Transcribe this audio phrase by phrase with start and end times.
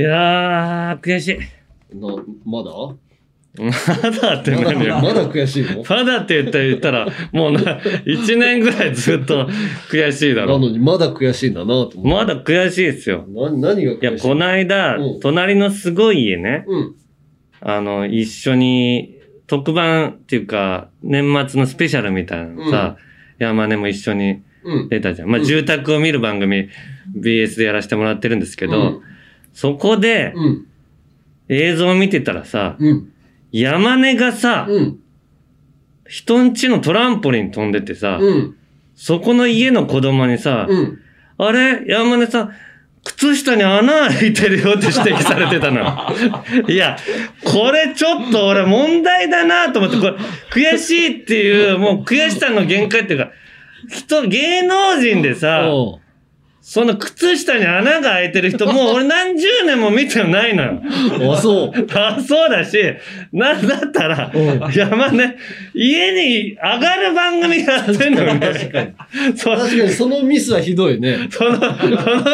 [0.00, 1.28] いやー、悔し
[1.92, 1.96] い。
[1.96, 2.08] な、
[2.44, 2.70] まだ？
[3.58, 5.00] まだってまだ何よ。
[5.00, 5.84] まだ悔しいの？
[5.88, 9.48] まだって言ったら言ったら、もうな、1年ぐらいずっと
[9.90, 10.58] 悔しいだろ。
[10.58, 13.26] なのにまだ悔しいんだなと思まだ悔しいですよ。
[13.28, 13.50] う。
[13.58, 14.28] な、何が悔しい？
[14.28, 16.94] こないだうん、隣のすごい家ね、うん。
[17.60, 22.96] あの、一緒に、特番っていうか、年末のスペシャルみたいなのさ、
[23.38, 24.88] 山根も一緒にうん。
[24.88, 25.28] 出たじゃん。
[25.28, 26.68] まあ、うん住宅を見る番組、
[27.18, 29.02] BS でやらせてもらってるんですけど、うん
[29.52, 30.66] そこでうん。
[31.48, 33.12] 映像を見てたらさ、うん。
[33.50, 34.98] 山根がさ、うん。
[36.06, 38.56] 人んちのトランポリン飛んでてさ、うん。
[38.94, 40.98] そこの家の子供にさ、うん。
[41.38, 41.84] あれ？
[41.88, 42.50] 山根さん、
[43.04, 46.12] 靴下に穴開いてるよって指摘されてたの。
[46.68, 46.96] いや、
[47.42, 50.16] これちょっと俺問題だなと思って、これ
[50.74, 53.30] 悔しいっていう、もう悔しさの限界っていうか、
[53.88, 55.68] 人、芸能人でさ、
[56.70, 60.80] その靴下に穴が開いてる人、もう俺何十年も見てないのよ。
[61.32, 61.72] あ、そう。
[61.92, 62.78] あ、そうだし、
[63.32, 65.36] なんだったらう、山根、
[65.74, 68.38] 家に上がる番組やってんのよね。
[68.38, 68.92] 確かに。
[69.36, 71.28] そう確かにそのミスはひどいね。
[71.32, 71.76] その、その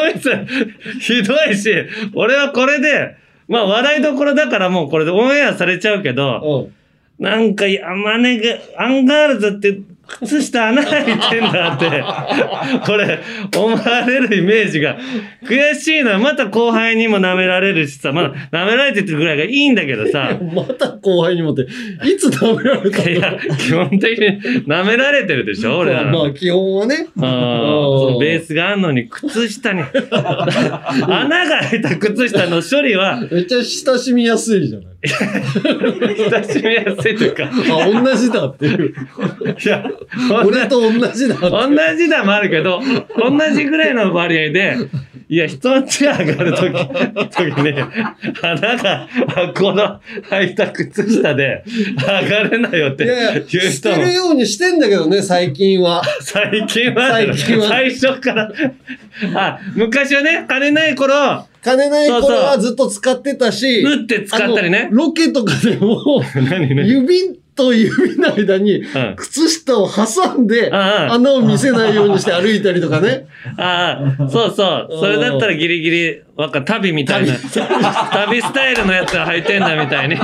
[0.05, 0.31] ミス、
[1.01, 1.73] ひどいし、
[2.14, 3.17] 俺はこれで、
[3.48, 6.69] まあ笑いどころだからもうこれでオンエアされちゃうけど、
[7.19, 7.25] うん。
[7.25, 12.05] なんか山根が、アンガールズって靴下穴開いてんだって、
[12.87, 13.21] これ、
[13.55, 14.97] 思われるイメージが、
[15.45, 23.11] 悔しいのはまた後輩にも舐められるしさ、まだ舐められてるぐらいがいいんだけどさ、また後輩にもって、いつ舐められたの？
[23.11, 26.25] いや、基本的に舐められてるでしょ俺らの。
[26.25, 27.09] まあ、基本はね。
[27.15, 29.83] そのベースがあんのに、靴下に、
[30.13, 34.87] 穴が開いた靴下の処理は、めっちゃ親しみやすいじゃない。
[35.07, 38.95] 親しみやすいというか、あ、同じだっていう。
[39.65, 39.85] いや、
[40.44, 41.34] 俺と同じだ。
[41.36, 42.80] 同じだもあるけど、
[43.19, 44.77] 同じぐらいの割合で、
[45.28, 46.72] いや、人んち上がるとき、
[47.30, 47.72] 時に、
[48.42, 49.08] 穴が、
[49.56, 51.64] この履いた靴下で
[51.98, 53.70] 上がれないよっていやいや、言う人も。
[53.70, 56.02] してる、ようにしてんだけどね、最近は。
[56.20, 57.68] 最近は、最近は。
[57.68, 58.52] 最初から、
[59.35, 62.45] あ、昔はね、金ない頃、金ない頃そうそう。
[62.45, 64.89] はずっと使ってたし、打って使ったりね。
[64.92, 66.86] ロケとかでも、 何ね。
[66.86, 73.27] 指と指の間にうん靴下を挟んで、穴を見せないようにして歩いたりとかね。
[73.56, 74.89] ああ、そうそう。
[75.00, 77.34] それだったらギリギリ、わか旅みたいな。
[77.34, 80.17] 旅スタイルのやつが履いてんだみたいに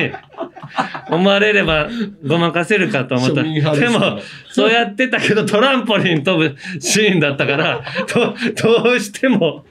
[1.11, 1.89] 思われれば
[2.27, 3.43] ごまかせるかと思った。
[3.43, 4.21] でも、
[4.51, 7.83] そうやってたけどトランポリン飛ぶシーンだったから、
[8.15, 8.35] ど
[8.83, 9.65] どうしても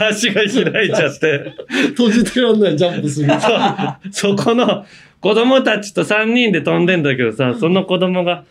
[0.00, 1.54] 足が開いちゃって、
[1.90, 3.28] 閉じてらんないジャンプする。
[4.10, 4.84] そう、そこの
[5.26, 8.44] 子供たちと3人で飛んでんだけどさ、その子供が、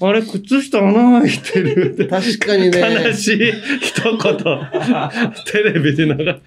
[0.00, 2.06] あれ、靴下穴開いてるって。
[2.06, 2.80] 確かにね。
[2.80, 4.36] 悲しい一言、
[5.44, 6.40] テレビで流れ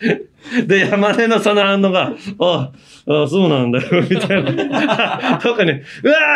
[0.65, 2.71] で、山根のその反応が、あ、
[3.07, 5.37] あ、そうなんだよ、みたいな。
[5.37, 5.83] 特に、うわ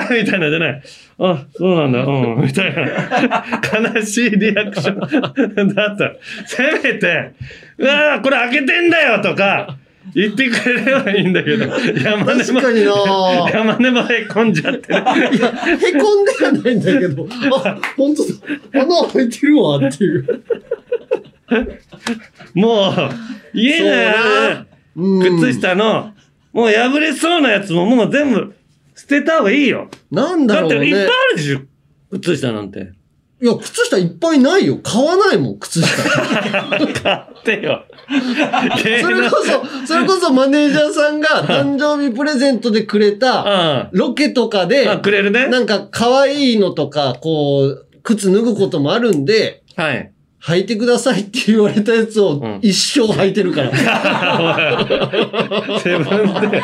[0.07, 0.83] ーみたいなじゃない。
[1.17, 3.93] あ、そうなんだ、うん、みたいな。
[3.95, 6.11] 悲しいリアクションだった。
[6.45, 7.33] せめて、
[7.79, 9.79] うわーこれ開けてんだよとか、
[10.13, 12.61] 言ってくれればいいんだけど、山根も、
[13.49, 14.99] 山根もへこんじゃってる。
[15.35, 17.27] いや、へこんではないんだけど、
[17.63, 18.83] あ、本当だ。
[18.83, 20.43] 穴開いてるわっていう。
[22.53, 22.93] もう、
[23.53, 26.13] 家であるうん靴下の、
[26.53, 28.55] もう破れそうなやつももう全部
[28.95, 29.89] 捨てた方がいいよ。
[30.11, 30.75] なんだろうね。
[30.75, 31.61] だっていっぱいあるでしょ。
[32.11, 32.91] 靴下なんて。
[33.41, 34.77] いや、靴下いっぱいないよ。
[34.83, 35.87] 買わないもん、靴下。
[37.01, 37.85] 買ってよ。
[38.83, 43.99] 芸それ能こそ、それこそマネージャーさんが誕生日プレゼントでくれた、うん。
[43.99, 45.47] ロケとかで、あ、くれるね。
[45.47, 50.11] なんか可愛いのとか、こう、靴脱ぐこともあるんで、はい。
[50.41, 53.71] 履いてくださいって言われたやつをん一生履いてるから。
[55.83, 56.05] セブン
[56.49, 56.63] で。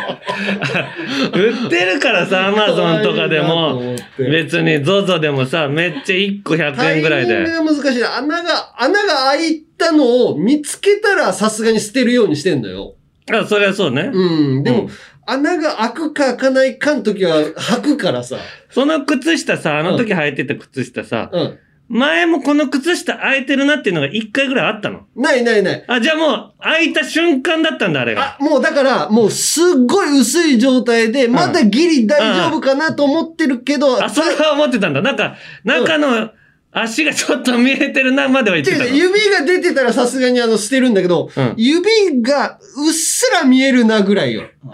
[1.33, 3.81] 売ってるからさ、 アマゾンとかでも
[4.17, 7.33] 別に ZOZO でもさ、めっちゃ1個100円ぐらいで。
[7.33, 8.17] タイミングが難しいな。
[8.17, 12.93] 穴が、穴が開いたのを見つけたらさすがに捨てるようにしてんだよ。
[13.29, 14.09] あ、それはそうね。
[14.13, 14.63] うん。
[14.63, 14.89] でも、うん
[15.27, 18.37] 穴が開くか開かないかの時は履くからさ。
[18.69, 21.57] その靴下さ、あの時履いてた靴下さ、うん。
[21.87, 25.01] 前もこの靴下開いてるなっていうのが1回ぐらいあったの。
[25.15, 25.85] ないないない。
[25.87, 28.37] あ、じゃあもう、開いた瞬間だったんだ、あれが。
[28.39, 35.01] あ、もうだから、もうすっごい薄い状態で、まだギリ大丈夫かなと思ってるけど、あ、それは思ってたんだ。
[35.01, 36.31] なんか、中の、
[36.77, 38.89] 足がちょっと見えてるなまでは言ってたの。
[38.89, 44.43] 指が出てたらさすがにあの捨てるんだけど、うん指がうっすら見えるなぐらいよ。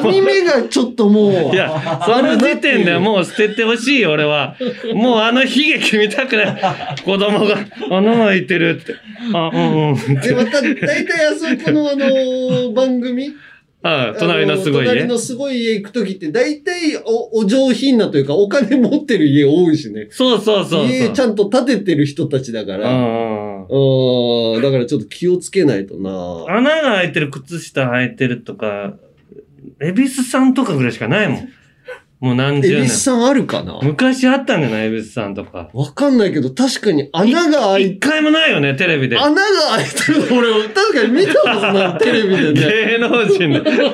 [0.00, 1.54] 網目がちょっともう。
[1.54, 4.56] いや、その時点でもう捨ててほしいよ、俺は。
[4.94, 6.62] もうあの悲劇見たくない。
[7.04, 7.58] 子供が
[7.90, 8.94] 穴開いてるって。
[9.34, 10.20] あ、うんうん。
[10.20, 13.34] で、また、大体あそこのあの番組
[13.84, 14.90] あ隣のすごい家？
[14.90, 15.08] 隣。
[15.08, 20.08] のすごい家行くときって、大体お、お上品なというか、お金持ってる家多いしね。
[20.10, 20.86] そうそうそう。
[20.86, 22.88] 家ちゃんと建ててる人たちだから。
[22.88, 26.44] うんうんうん、だからちょっと気をつけないとな。
[26.48, 28.94] 穴が開いてる靴下履いてるとか、
[29.80, 31.48] 恵比寿さんとかぐらいしかないもん。
[32.22, 32.94] もう何恵十年比寿。
[32.98, 33.80] さんあるかな？
[33.82, 34.86] 昔あったんじゃない？
[34.86, 35.70] 恵比寿さんとか。
[35.74, 39.18] わかんないけど、確かに穴が開い一回もないよね、テレビで。
[39.18, 39.40] 穴が
[39.74, 42.60] 開いてるの俺、確かに見たことない、テレビでね。
[42.92, 43.60] 芸能人で。
[43.60, 43.90] おい、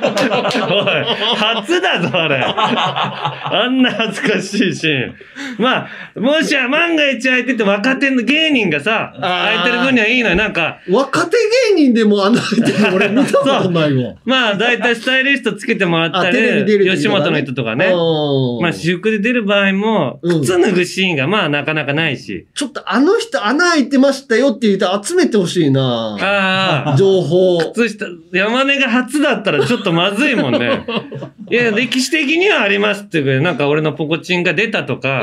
[1.37, 2.37] 初だぞ、あれ。
[2.45, 5.15] あんな恥ずかしいシーン。
[5.57, 5.89] まあ、
[6.21, 10.37] もしや万が一空いてて若手の芸人がさ、あー空いてる分にはいいのよ。
[10.37, 11.39] なんか、若手
[11.73, 14.17] 芸人でも穴開いてるの俺見たことないわ。
[14.27, 17.87] まあ、だいたいスタイリストつけてもらったあテレビり、出る時とかね吉本の人とかね。
[17.87, 18.18] うん
[18.61, 22.47] まあ、私服で出る場合も、うん靴脱ぐシーンがまあ、なかなかないし。
[22.55, 26.17] ちょっとあの人穴開いてましたよって言うと集めてほしいな。
[26.21, 26.97] ああ。
[26.97, 27.59] 情報。
[27.73, 30.85] 靴下、山根が初だったらちょっとまずいもんね。
[31.51, 35.23] いや、歴史的にはありますっていうなんか俺のポコチンが出たとか、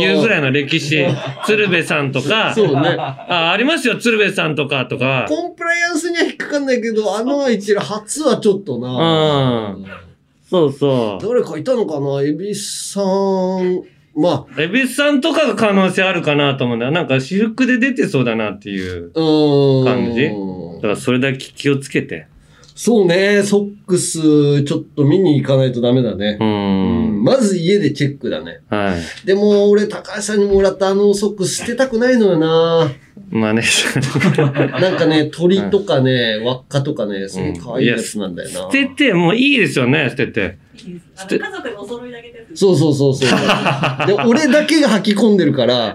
[0.00, 1.04] いうぐらいの歴史、
[1.46, 2.96] 鶴瓶さんとか、そうね。
[2.98, 5.26] あ、ありますよ、鶴瓶さんとかとか。
[5.28, 9.74] コンプライアンスには引っかかんないけど、穴開いてる初はちょっとな。
[9.74, 10.04] うん
[10.48, 12.22] そうそ誰かいたのかな？
[12.22, 13.82] エビさん。
[14.14, 14.62] まあ、う。
[14.62, 16.92] エビスさんとかが可能性あるかなと思うんだよ。
[16.92, 19.10] なんか私服で出てそうだなっていう。
[19.14, 19.84] うーん。
[19.84, 20.28] 感じ
[20.76, 22.28] だからそれだけ気をつけて。
[22.74, 26.44] そうね、ソックス、ちょっと見に行かないとダメだねう。
[26.44, 27.22] ん。
[27.22, 28.62] まず家でチェックだね。
[28.68, 29.26] はい。
[29.26, 32.90] でも、俺、高橋さんにもらったあのソックス捨てたくないのよな。
[33.30, 33.62] まあね。
[34.80, 38.54] なんかね、 鳥とかね、輪っかとかね、すごい可愛いやつなんだよな。
[38.54, 40.58] 捨てて、もういいですよね、捨てて。
[40.76, 42.56] 家族でお揃いだけです。
[42.56, 43.30] そうそうそうそう。
[44.06, 45.94] で、俺だけが吐き込んでるから、うん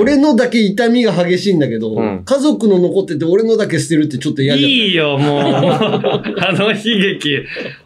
[0.00, 4.76] 俺のだけ痛みが激しいんだけど、うん家族の残ってて俺のだけ捨てるってちょっと嫌じゃない？
[4.76, 5.42] いいよ、もう。
[5.42, 7.42] あの悲劇。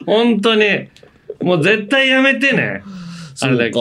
[0.07, 0.63] 本当に。
[1.43, 2.83] もう絶対やめてね。
[3.41, 3.81] あれだけ。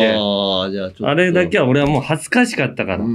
[1.04, 3.04] あれだけは俺はもう恥ずかしかったから。
[3.04, 3.08] う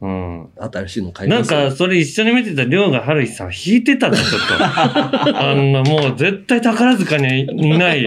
[0.00, 0.40] うん。
[0.40, 0.48] ん。
[0.56, 4.64] 新しいの買いなんますよか、それ一緒に見てた亮が春日さん引いてたぞ、ちょっと。
[5.38, 8.06] あんな、もう絶対宝塚にいない、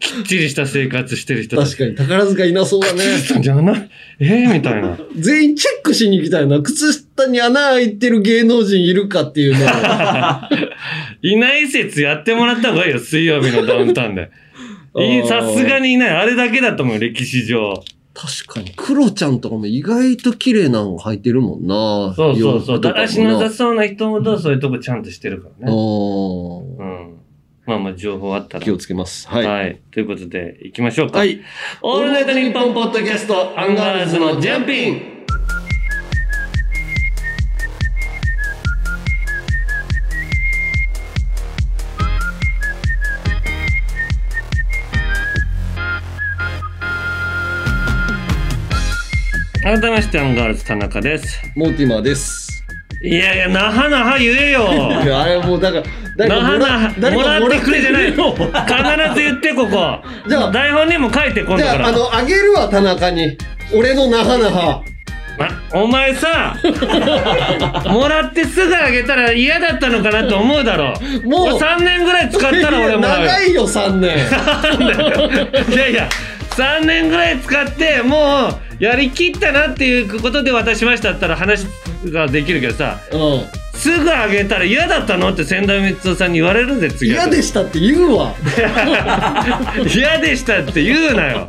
[0.00, 1.56] きっちりした生活してる人。
[1.56, 3.02] 確かに宝塚いなそうだね。
[3.18, 3.88] 靴下に穴、
[4.20, 4.98] えー、みたいな。
[5.16, 6.60] 全員チェックしに行きたいな。
[6.60, 9.68] 靴下に穴開いてる芸能人いるかっていうのを。
[11.22, 14.30] いない説やってもらった方がいいよ、水曜日のダウンタウンで。
[15.28, 16.10] さすがにいない。
[16.10, 17.84] あれだけだと思う、歴史上。
[18.20, 22.12] 確かに、クロちゃんとかも意外と綺麗なの履いてるもんな。
[22.16, 22.80] そうそうそう。
[22.80, 25.72] だらしなさそうな人ほどそういうとこちゃんとしてるからね。
[25.72, 27.18] うん。
[27.64, 28.64] まあまあ、情報あったら。
[28.64, 29.28] 気をつけます。
[29.28, 29.38] は。
[29.38, 29.76] はいい。
[29.92, 31.18] ということで、行きましょうか。
[31.18, 31.40] はい。
[31.80, 35.17] オールナイトニッポンポッドキャスト、アンガールズのジャンピン
[49.68, 51.42] 改めまして、アンガールズ田中です。
[51.54, 52.64] モーティマーです。
[53.02, 54.62] いやいや、なはなは言えよ。
[55.04, 55.84] いや、あれもう、だから、
[56.16, 58.12] 誰なかもはなは、ら誰もからもってくれじゃない。
[58.12, 58.34] 必よ
[59.14, 59.98] ず言って、ここ。
[60.26, 61.88] じゃあ台本にも書いて、今度じゃあ、から。
[61.88, 63.36] あの、あげるわ、田中に。
[63.74, 64.82] 俺のなはなは。
[65.38, 66.56] あお前さ、
[67.92, 70.94] もらってすぐあげたら嫌だったのかなと思うだろ
[71.24, 71.28] う。
[71.28, 73.26] もうもう3年ぐらい使ったら俺もらうよ。
[73.26, 74.16] 長いよ、3年。
[75.76, 76.08] いやいや、
[76.52, 81.66] 3年ぐらい使って、もう、やりきったなっていうことで渡しましたったら話
[82.06, 83.44] ができるけどさ、うん。
[83.74, 88.34] すぐあげたら嫌だったのって千田光夫さんに言われるぜ、次は嫌でしたって言うわ。
[89.94, 91.48] 嫌でしたって言うなよ。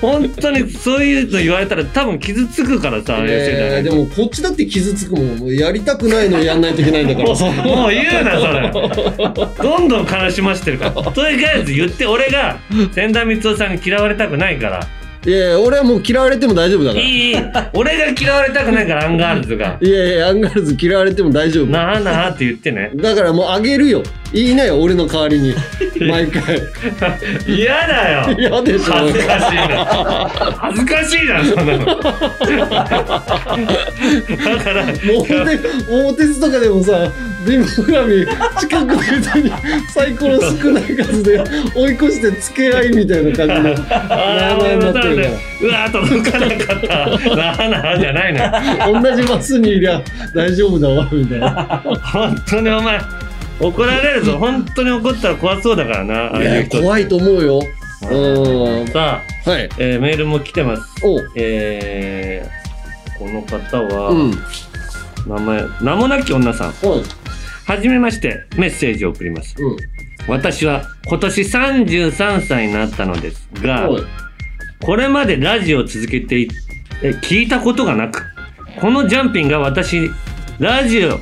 [0.00, 5.36] 本当にそういうの言われたら多分傷つくからさ、ああいう世え代ーでも、こっちだって傷つくもん。
[5.38, 7.46] もうやりたくないのをやんないといけないんだからさ。
[7.46, 8.70] もう言うなそれ
[9.62, 12.58] どんどん悲しませてるからとりあえず言って俺が
[12.94, 14.86] 千田光夫さんに嫌われたくないから
[15.26, 17.02] いや俺はもう嫌われても大丈夫だから。
[17.04, 17.36] いいいい
[17.72, 21.66] 俺が嫌われたくないからアンガールズがいやいや、アンガールズ嫌われても大丈夫。
[21.66, 24.04] なあなあって言ってねだからもうあげるよ。
[24.32, 25.52] 言いなよ、俺の代わりに。
[26.08, 26.42] 毎回。
[27.46, 28.92] 嫌だよ嫌でしょ。
[28.92, 29.84] 恥ずかしいな
[30.58, 32.02] 恥ずかしいなそんなの だ
[34.64, 35.00] からもうで、
[35.88, 37.10] 桃鉄とかでもさ、
[37.46, 38.26] 貧乏神
[38.60, 39.50] 近くの人に
[39.88, 41.42] サイコロ少ない数で
[41.74, 45.30] 追い越して付け合いみたいな感じであ名あ、なってるか
[45.62, 47.36] うわー、届かなかった。
[47.36, 48.32] なあなあじゃない
[48.92, 50.02] の同じマスにいりゃ
[50.34, 53.00] 大丈夫だわみたいな本当にお前、
[53.60, 54.38] 怒られるぞ。
[54.38, 56.32] 本当に怒ったら怖そうだからな。
[56.70, 57.60] 怖いと思うよ
[58.10, 60.82] うんさあ、はいえーメールも来てます。
[61.04, 64.34] おえー、この方は、うん
[65.26, 66.74] 名前、名もなき女さん。
[66.84, 67.02] おい
[67.66, 69.54] はじめまして、メッセージを送ります。
[69.58, 69.76] うん
[70.28, 73.88] 私は今年33歳になったのですが、
[74.82, 76.48] これまでラジオを続けて
[77.22, 78.24] 聞いたことがなく、
[78.80, 80.10] このジャンピンが私、
[80.58, 81.20] ラジオ、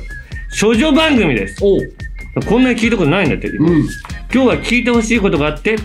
[0.59, 1.61] 処女番組です。
[1.61, 3.47] こんなに聞いたことないんだって。
[3.49, 3.87] うん
[4.33, 5.75] 今日は聞いてほしいことがあって、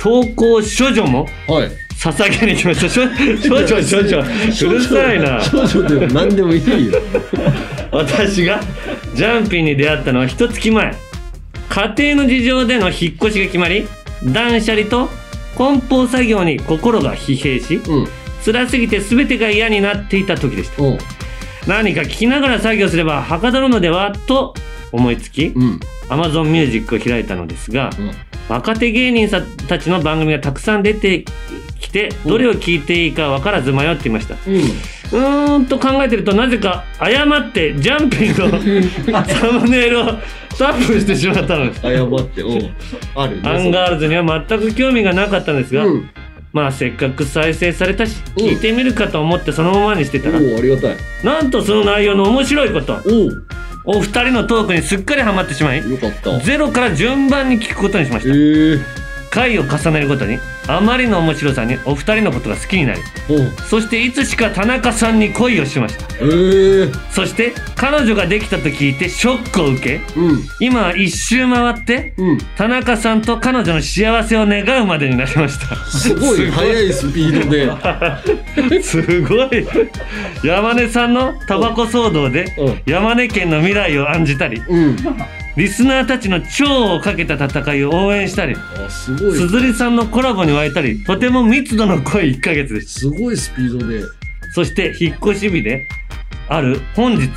[0.00, 2.88] 投稿処女もはい捧げに来ました。
[2.88, 4.18] 処処女、処女。
[4.18, 5.40] うるさいな。
[5.42, 7.00] 少女でも何でもいいよ。
[7.90, 8.60] 私が
[9.14, 10.94] ジャンピンに出会ったのは一月前。
[11.68, 13.86] 家庭の事情での引っ越しが決まり
[14.32, 15.08] 断捨離と
[15.56, 18.08] 梱包作業に心が疲弊しうん。
[18.44, 20.82] 辛すぎて全てが嫌になっていた時でした。
[21.66, 24.54] 何か聞きながら作業すればはかどるのではと
[24.92, 25.80] 思いつきうん。
[26.08, 28.10] Amazon Music を開いたのですがうん
[28.48, 31.24] 若手芸人さんたちの番組がたくさん出て
[31.80, 34.34] きてどれを聞いていいか分からず迷っていました。
[34.46, 34.54] うん。
[34.56, 40.04] うーんと考えてるとなぜか誤ってジャンピンの サムネイルを
[40.58, 41.80] タップしてしまったのです。
[41.80, 42.42] 誤って。
[42.42, 42.70] おう。
[43.14, 43.42] ある。
[43.42, 46.10] ねアンガールズには全く興味がなかったんですが、うん。
[46.52, 48.44] まあせっかく再生されたしうん。
[48.46, 50.96] 聞いてみるかと思ってそのままにしてたら、おうありがたい。
[51.22, 53.00] なんとその内容の面白いこと
[53.86, 55.82] お二人のトークにすっかりハマってしまい
[56.44, 58.34] ゼロから順番に聞くことにしました。
[58.34, 59.05] ー、
[59.36, 63.02] 回を重ねるごとにあまりの面白さにお二人のことが好きになり
[63.68, 66.06] そしていつしか田中さんに恋をしました。
[66.20, 70.42] えー、そして彼女ができたと聞いてショックを受けうん。
[70.60, 72.38] 今は一周回ってうん。
[72.56, 75.76] 田中さんと彼女の幸せを願うまでになりました。
[75.90, 76.50] すごい。
[76.50, 78.80] 速いスピードで。
[78.82, 79.66] すごい。
[80.44, 82.80] 山根さんのタバコ騒動でうん。
[82.86, 84.96] 山根県の未来を案じたりうん
[85.56, 89.32] リスナーたちの超をかけた戦いを応援したりあすごい。
[89.32, 93.00] すずりさんのコラボに沸いたりとても密度の濃い1ヶ月です。
[93.00, 94.02] すごいスピードで。
[94.52, 95.86] そして引っ越し日で
[96.48, 97.30] ある本日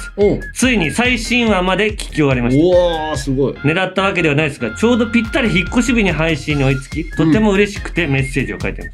[0.53, 3.13] ついに最新話まで聞き終わりました。
[3.13, 3.53] うすごい。
[3.53, 8.89] 狙ったわけではないですがちょうどぴったり引っ越し日に配信に追いつきとても嬉しくてメッセージを書いてま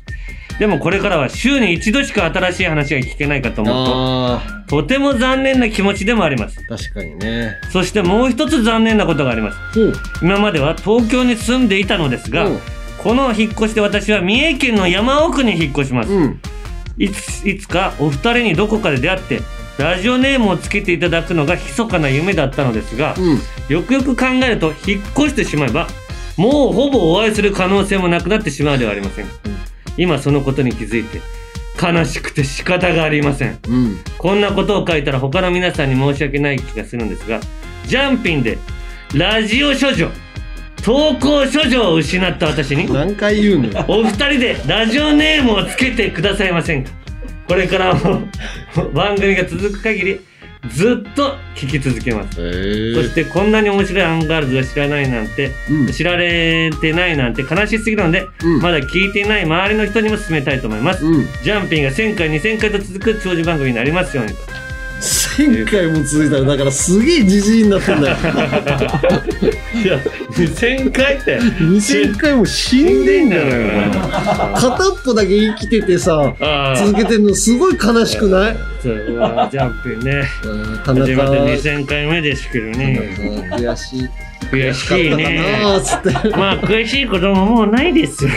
[0.54, 6.60] す、でもこれからは週に一度しか新しい話が聞けないかと思うあととても残念な気持ちでもあります。
[6.60, 7.56] ー確かにね。
[7.72, 9.58] そしてもう一つ残念なことがあります。
[10.22, 12.54] 今までは東京に住んでいたのですが、う。
[12.54, 12.60] ん
[13.06, 16.40] この引っ越しで私は三重県の山奥に引っ越します、うん。
[16.98, 19.42] いついつかお二人にどこかで出会って
[19.78, 23.40] ラジオネームをつけていただくのが密かな夢だったのですが、うん。
[23.70, 25.88] よくよく考えると引っ越してしまえば
[26.36, 29.28] もうほぼお会いする可能性もなくなってしまうではありません。
[29.28, 29.32] か、
[29.98, 31.22] 今そのことに気づいて
[31.82, 33.60] 悲しくて仕方がありません。
[33.68, 34.00] うん。
[34.18, 37.40] こんなことを書いたら他の皆さんに申し訳ない気がするんですが
[37.86, 38.58] ジャンピンで
[39.14, 40.10] ラジオ処女
[40.84, 43.68] 投稿処女を失った私に何回言うの？
[43.72, 46.92] よお二人でラジオネームをつけてくださいませんか？
[47.48, 48.22] これからも
[48.94, 50.20] 番組が続く限り
[50.70, 52.38] ずっと聞き続けます。
[52.40, 55.88] えそしてこんなに面白いアンガールズが知らないなんて、うん。
[55.92, 58.62] 知られてないなんて悲しすぎるので、うん。
[58.62, 61.06] まだ聞いていない周りの人にも勧めたいと思います。
[61.06, 61.28] うん。
[61.44, 64.65] ジャンピンが1000回、2000回と続く長寿番組になりますようにと。
[65.38, 68.16] 1000回も続いたらだからすげえじじいになったんだよ
[69.84, 69.98] いや、
[70.32, 71.40] 2000回って。
[71.40, 76.34] 2000回も死んでんじゃないかな片っぽだけ生きててさ
[76.78, 78.56] 続けてんのすごい悲しくない？
[78.82, 80.24] ジャンピンね。
[80.44, 83.16] うん田中始まって2000回目ですけどね。
[83.52, 84.10] 悔しい
[84.52, 85.62] 悔しいかね。
[86.38, 88.30] まあ、悔しいことももうないですよ。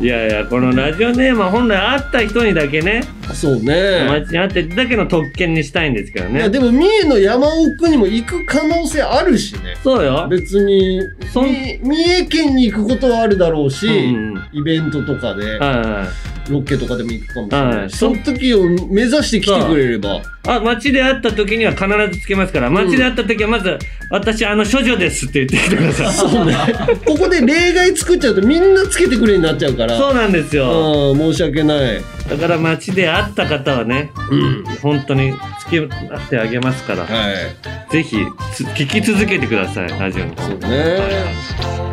[0.00, 3.02] いやいや、このラジオネームは本来あった人にだけね、
[3.34, 4.06] そうね。
[4.08, 6.38] 街にあってだけの特権にしたいんですけどね。
[6.38, 9.76] いやでも三重の山奥にも行く可能性あるしね。
[9.82, 10.28] そうよ。
[10.30, 11.00] 別に
[11.32, 15.58] そんみ三重県に行くことはあるだろうし、うんうんイベントとかで。
[15.60, 16.06] あ
[16.50, 17.86] ロケとかでも行くかもしれはない。
[17.86, 17.90] い。
[17.90, 20.22] しその時を目指して来てくれれば。
[20.46, 23.78] あ、街で会った時には必ずつけますから、街で会った時はまず、
[24.10, 26.12] 私、あの、処女ですって言ってきてください。
[26.12, 26.56] そうね。
[27.04, 29.96] ここで例外作っちゃうとみんなつけてくれになっちゃうから。
[29.96, 31.12] そうなんですよ。
[31.12, 32.02] うん申し訳ない。
[32.28, 34.64] だから街で会った方はね、うん。
[34.82, 35.32] 本当に
[35.66, 37.92] 付き合ってあげますから、はい。
[37.92, 38.16] ぜひ
[38.54, 40.42] つ聞き続けてください、ラジオの方。
[40.42, 41.87] そうね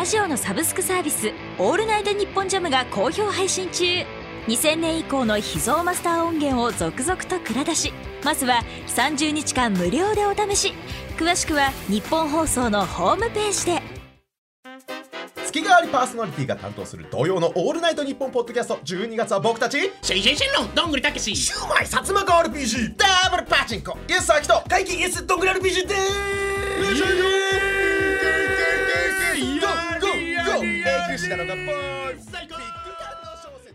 [0.00, 1.30] ラジオのサブスクサービス
[1.60, 3.84] 「オールナイトニッポンジャム」が好評配信中。
[4.46, 7.92] 2000年以降の秘蔵マスター音源を続々と蔵出し。
[8.24, 10.72] まずは30日間無料でお試し。
[11.18, 13.82] 詳しくは日本放送のホームページで。
[15.44, 18.78] 月替わりパーソナリティが担当する土曜の「オールナイトニッポン」ポッドキャスト。
[18.82, 27.04] 12月は僕たちシェイシェイシェイのどんぐりたけしシュウマイ薩摩川 RPG ダブルパチンコイエス・アキト怪奇イエスどんぐり RPG でーす
[31.30, 33.74] エグシなのがボーイ最高ビッグ感の小説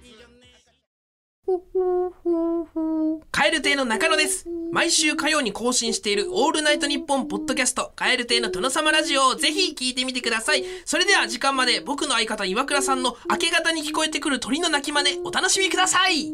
[3.31, 4.45] カエル亭の中野です。
[4.71, 10.65] 毎週火曜に更新しているオールナイトニッポンポッドキャスト蛙亭のトノサマラジオをぜひ聞いてみてください。
[10.83, 16.33] それでは時間まで僕の相方岩倉さんの明け方に聞こえてくる鳥の鳴き真似お楽しみください。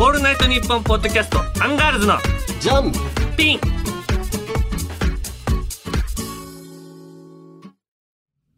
[0.00, 2.14] オールナイトニッポンポッドキャストアンガールズの
[2.60, 2.92] ジャン
[3.36, 3.60] ピン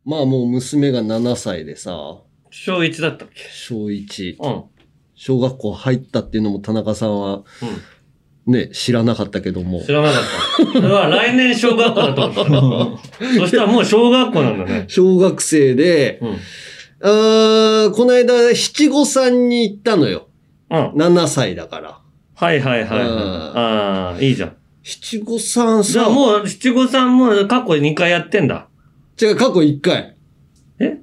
[0.04, 1.92] まあもう娘が7歳でさ、
[2.50, 3.42] 小1だったっけ？
[3.52, 4.36] 小1。
[4.42, 4.64] うん。
[5.14, 7.44] 小学校入ったっていうのも田中さんは、
[8.46, 9.92] ね、知らなかったけども知。
[9.92, 10.22] らなかっ
[10.66, 10.72] た。
[10.72, 13.24] それは来年小学校だと思った。
[13.40, 14.84] そしたらもう小学校なんだね。
[14.88, 16.36] 小学生で、うん。
[17.02, 20.28] あーこの間七五三に行ったのよ。
[20.70, 20.86] うん。
[20.92, 21.98] 7歳だから。
[22.34, 24.56] はいはいはいああ、いいじゃん。
[24.82, 28.68] 七五三さ、じゃあもう七五三も過去2回やってんだ。
[29.20, 30.16] 違う、過去1回。
[30.78, 30.98] え？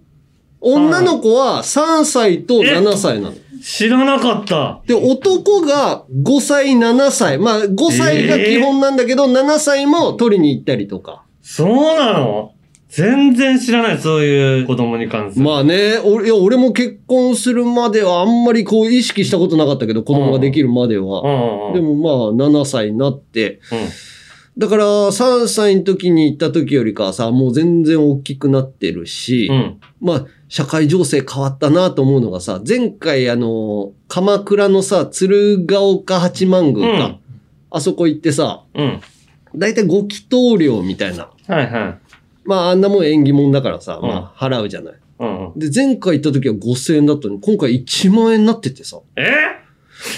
[0.59, 3.35] 女の子は3歳と7歳なの。
[3.61, 4.81] 知らなかった。
[4.87, 7.37] で、男が5歳、7歳。
[7.37, 11.25] まあ、5歳が基本なんだけど、7歳も取りに行ったりとか。
[11.41, 12.53] そうなの？
[12.89, 15.45] 全然知らない、そういう子供に関する。
[15.45, 21.21] まあね、俺、いや、俺も結婚するまではあんまりこう意識したことなかったけど、子供ができるまでは。
[21.21, 21.73] うんうん。
[21.73, 23.59] でもまあ、7歳になって。
[23.71, 23.87] うん。
[24.57, 29.79] だから、3歳の時に行った時よりかはさ、もう全然大きくなってるし、うん。
[30.01, 37.19] まあ、社会情勢変わったなと思うのがさ、前回あの、鎌倉のさ、鶴岡八幡宮か、うん
[37.69, 39.01] あそこ行ってさ、うん。
[39.55, 41.29] だいたいご祈祷料みたいな。
[41.47, 41.99] はいはい。
[42.47, 44.93] まあ、あんなもん縁起物だからさ、うんまあ、払うじゃない。
[45.19, 45.59] うんうん。
[45.59, 48.99] で、前回行った時は5000円だったのに、今回1万円になっててさ。
[49.15, 49.23] え？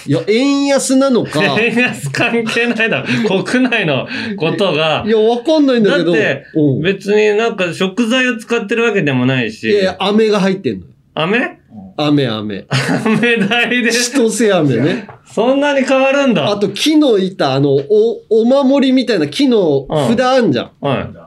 [0.06, 3.44] いや、円安なのか、い 円安関係ないだろ。
[3.44, 4.08] 国内の
[4.38, 5.06] ことが。
[5.08, 9.70] や、わかんないんだけど、だってうん別になんか食材を使ってるわけでもないし。
[9.70, 10.92] いやいや、飴が入ってんのよ。
[11.16, 11.60] 飴？
[11.98, 12.66] 飴飴。
[13.06, 13.92] 飴代で。
[13.92, 15.08] 千歳飴ね。
[15.26, 16.50] そんなに変わるんだ。
[16.50, 20.72] あと、木の板、あの、お、お守りみたいな木の札あんじゃん。
[20.82, 21.19] はい。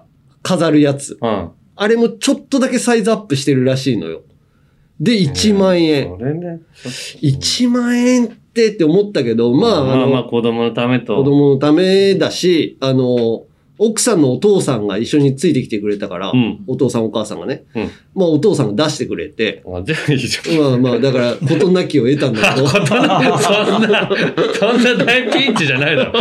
[0.43, 1.19] 飾るやつ。
[1.21, 1.51] うん。
[1.75, 4.23] あれもちょっとだけサイズアップしてるらしいのよ。
[5.01, 6.17] で、1万円。
[6.17, 6.61] それね。
[7.23, 11.17] 1万円ってって思ったけど、まあ、あまあまあの、子供のためと。
[11.17, 13.47] 子供のためだし、あの、
[13.87, 20.81] 奥さんのお父さんが一緒についてきてくれたから、うんお父さんお母さんがね、うんまあお父さんが出してくれて、 あ、じゃあいいじゃん。
[20.81, 24.11] まあまあ、だから、事なきを得たんだけど、 そんな、
[24.53, 26.13] そんな、大ピンチじゃないだろ。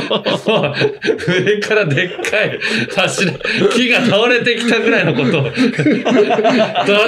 [1.27, 2.59] 上からでっかい
[2.95, 3.33] 柱、
[3.73, 5.43] 木が倒れてきたぐらいのこと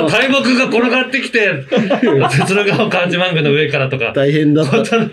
[0.07, 1.49] 大木が転がってきて、
[2.45, 4.11] 鶴ヶ丘八幡宮の上からとか。
[4.13, 4.63] 大変だ。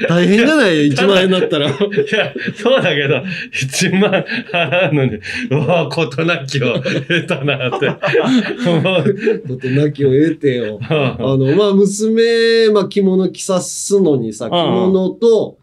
[0.09, 1.69] 大変じゃない ?1 万円だったら。
[1.69, 3.23] いや、そうだけど、
[3.53, 5.13] 1万払うのに、
[5.51, 7.89] うわ事なきを得たなって。
[9.49, 10.79] 事なきを得てよ。
[10.83, 15.59] あうんの、まあ、娘、まあ、着物着さすのにさ、着物と、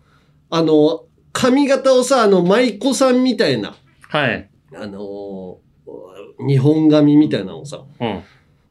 [0.50, 1.04] あの、
[1.34, 3.76] 髪型をさ、あの、舞妓さんみたいな、
[4.10, 4.50] はい。
[4.74, 5.68] あのー
[6.40, 8.24] 日本髪みたいなのをさ、うん。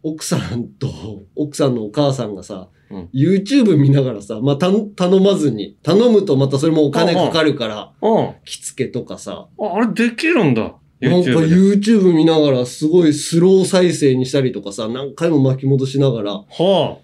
[0.03, 0.89] 奥さんと、
[1.35, 8.35] 奥さんのお母さんがさ、うん YouTube 見ながらさ、まあ、た頼まずに、頼むとまたそれもお金かかるから、うん。
[8.45, 10.77] 着付けとかさ、ああれできるんだ。
[11.01, 16.99] なんか YouTube 見ながらすごいスロー再生にしたりとかさ、何回も巻き戻しながら、は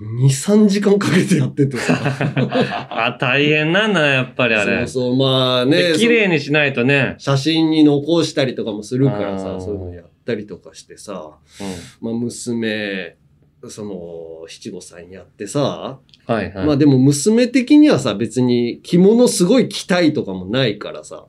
[0.00, 1.98] 2、3時間かけてやっててさ。
[1.98, 2.88] あ。
[3.16, 4.86] あ、大変なんだね、やっぱりあれ。
[4.86, 7.14] そうそう、まあねで、綺麗にしないとね。
[7.18, 11.30] 写真に残したりとかもするからさ、そういうのやったりとかしてさ、
[12.02, 13.16] うまあ娘、
[13.68, 16.32] その、七五三やってさ、ん。
[16.32, 16.66] はいはい。
[16.66, 21.24] まあでも娘的にはさ、別に着物すごい着たいとかもないからさ、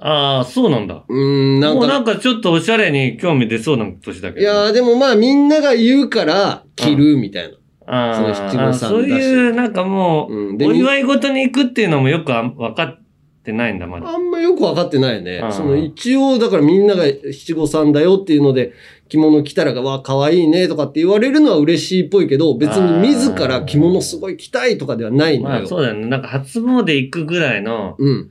[0.00, 1.04] ああ、そうなんだ。
[1.08, 4.40] うーん、なんか、もうなんかちょっとおしゃれに興味出そうな年だけど。
[4.40, 7.58] いやーでもまあみんなが言うから着るみたいな。
[7.90, 13.00] あその七五三そういう、なんかもう、うん、でおみ祝い事に行くっていうのもよくあん分かっ
[13.42, 14.08] てないんだ、まだ。
[14.08, 15.46] あんまよくわかってないよねう。
[15.48, 18.74] んその一応、だからみんなが七五三だよっていうので、
[19.08, 25.60] 着物着たらが、わ、可愛いねとかって言われるのは嬉しいっぽいけど、別に自ら着物すごい着たいとかではないのよ。
[25.60, 26.06] まあそうだよね。
[26.06, 28.30] なんか初詣行くぐらいのうん。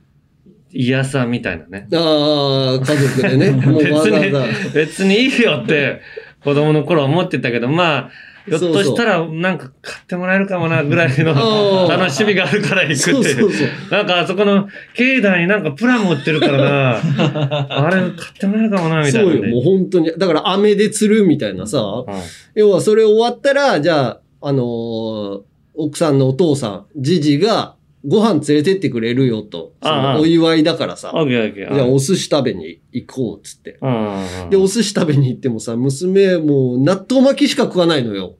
[0.72, 1.88] 嫌さみたいなね。
[1.92, 3.50] ああ、家族でね。
[3.66, 6.00] もう別わざわにざ。、別にいいよって、
[6.44, 8.10] 子供の頃思ってたけど、まあ、
[8.48, 11.34] ひょっとしたら、なんか買ってもらえるかもな、ぐらいの
[11.88, 13.00] 楽しみがあるから行くって。
[13.02, 13.68] そうそうそう。
[13.90, 16.96] なんかあそこの境内になんかプラモ売ってるからな、
[17.86, 19.38] あれ買ってもらえるかもな、みたいなね。
[19.38, 20.12] そうよ、もう本当に。
[20.16, 21.78] だから、飴で釣るみたいなさ。
[21.80, 22.14] うん
[22.54, 25.40] 要は、それ終わったら、じゃあ、あのー
[25.80, 27.76] 奥さんのお父さん、じじが、
[28.08, 29.74] ご飯連れてってくれるよと。
[29.82, 31.12] そのお祝いだからさ。
[31.12, 33.78] じゃあ、お寿司食べに行こう、っつって。
[33.82, 38.36] うんうんで、お寿司食べに行ってもさ、娘、もう、納豆巻きしか食わないのよ。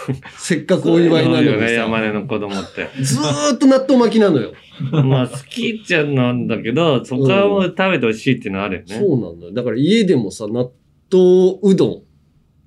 [0.38, 1.72] せっかくお祝いなのに。
[1.72, 2.88] 山根の子供って。
[3.02, 4.52] ずーっと納豆巻きなのよ。
[4.92, 8.98] まあ、好きっちゃなんだけど、そこはもう食べてほしいっていうのはあるよね。
[8.98, 9.52] そうなんだよ。
[9.52, 10.70] だから家でもさ、納
[11.10, 12.02] 豆うどん。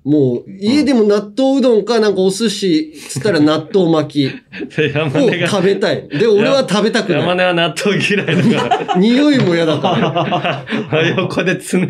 [0.02, 6.08] もう、家でも納豆うどんか、なんかお寿司、つったら納豆巻き を食べたい。
[6.08, 7.20] で、俺は食べたくない。
[7.20, 8.96] 山根は納豆嫌いだから。
[8.96, 11.06] 匂いも嫌だから。
[11.18, 11.86] 横で常に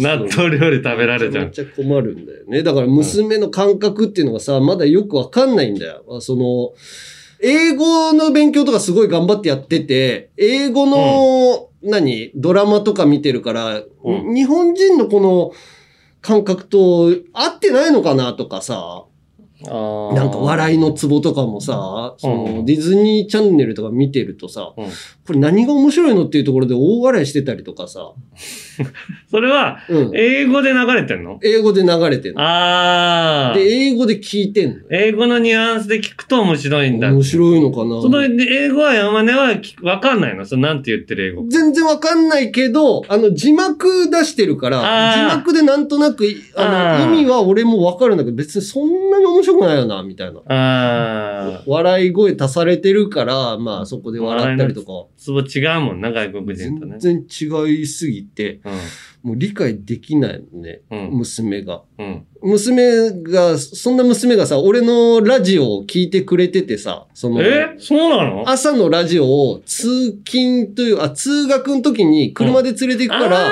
[0.00, 1.44] 納豆料理食べられちゃう。
[1.44, 2.62] めっちゃ困るんだよね。
[2.62, 6.20] だから娘の感覚っていうのがさ、まだよくわかんないんだよ。
[6.20, 6.72] その、
[7.42, 13.84] 英語の勉強とかすごい頑張ってやってて、英語の、何、ドラマとか見てるから、う
[14.34, 15.52] 日本人のこの
[16.26, 19.04] 感覚と合ってないのかなとかさ、
[19.62, 24.86] なんか笑いのツボとかもさ、そのうんディズニーチャンネルとか見てるとさ、うん
[25.26, 28.12] これ何が面白いのっていうところで大笑いしてたりとかさ、
[29.28, 30.12] それは、うん。
[30.14, 31.40] 英語で流れてんの？
[31.42, 32.40] 英語で流れてるの。
[32.42, 33.64] あで、ー。
[33.64, 34.76] 英語で聞いてんの。
[34.90, 37.10] 英語のニュアンスで聞くと面白いんだ。
[37.10, 40.44] 面白いのかなその英語は山根は聞わかんないの？
[40.46, 41.44] そのなんて言ってる英語？
[41.48, 51.62] 全然わかんないけど、あの、字幕出してるから、字幕でなんとなく、あの、意味は俺もわかるんだけど、別にそんなに面白くないよな、みたいな。
[51.66, 57.26] 笑い声足されてるから、まあそこで笑ったりとか、ツボ違うもんな、外国人とね全。
[57.26, 58.60] 然違いすぎて、
[59.22, 60.98] もう理解できないのね、うん。
[60.98, 61.18] うん。
[61.18, 61.82] 娘が。
[61.98, 62.24] うん。
[62.42, 67.74] 娘が、そんな娘がさ、俺のラジオを聞いてくれててさ、その、え？
[67.78, 68.44] そうなの？
[68.46, 73.50] 朝のラジオを通勤という、あ、通学の時に車で連れて行くから、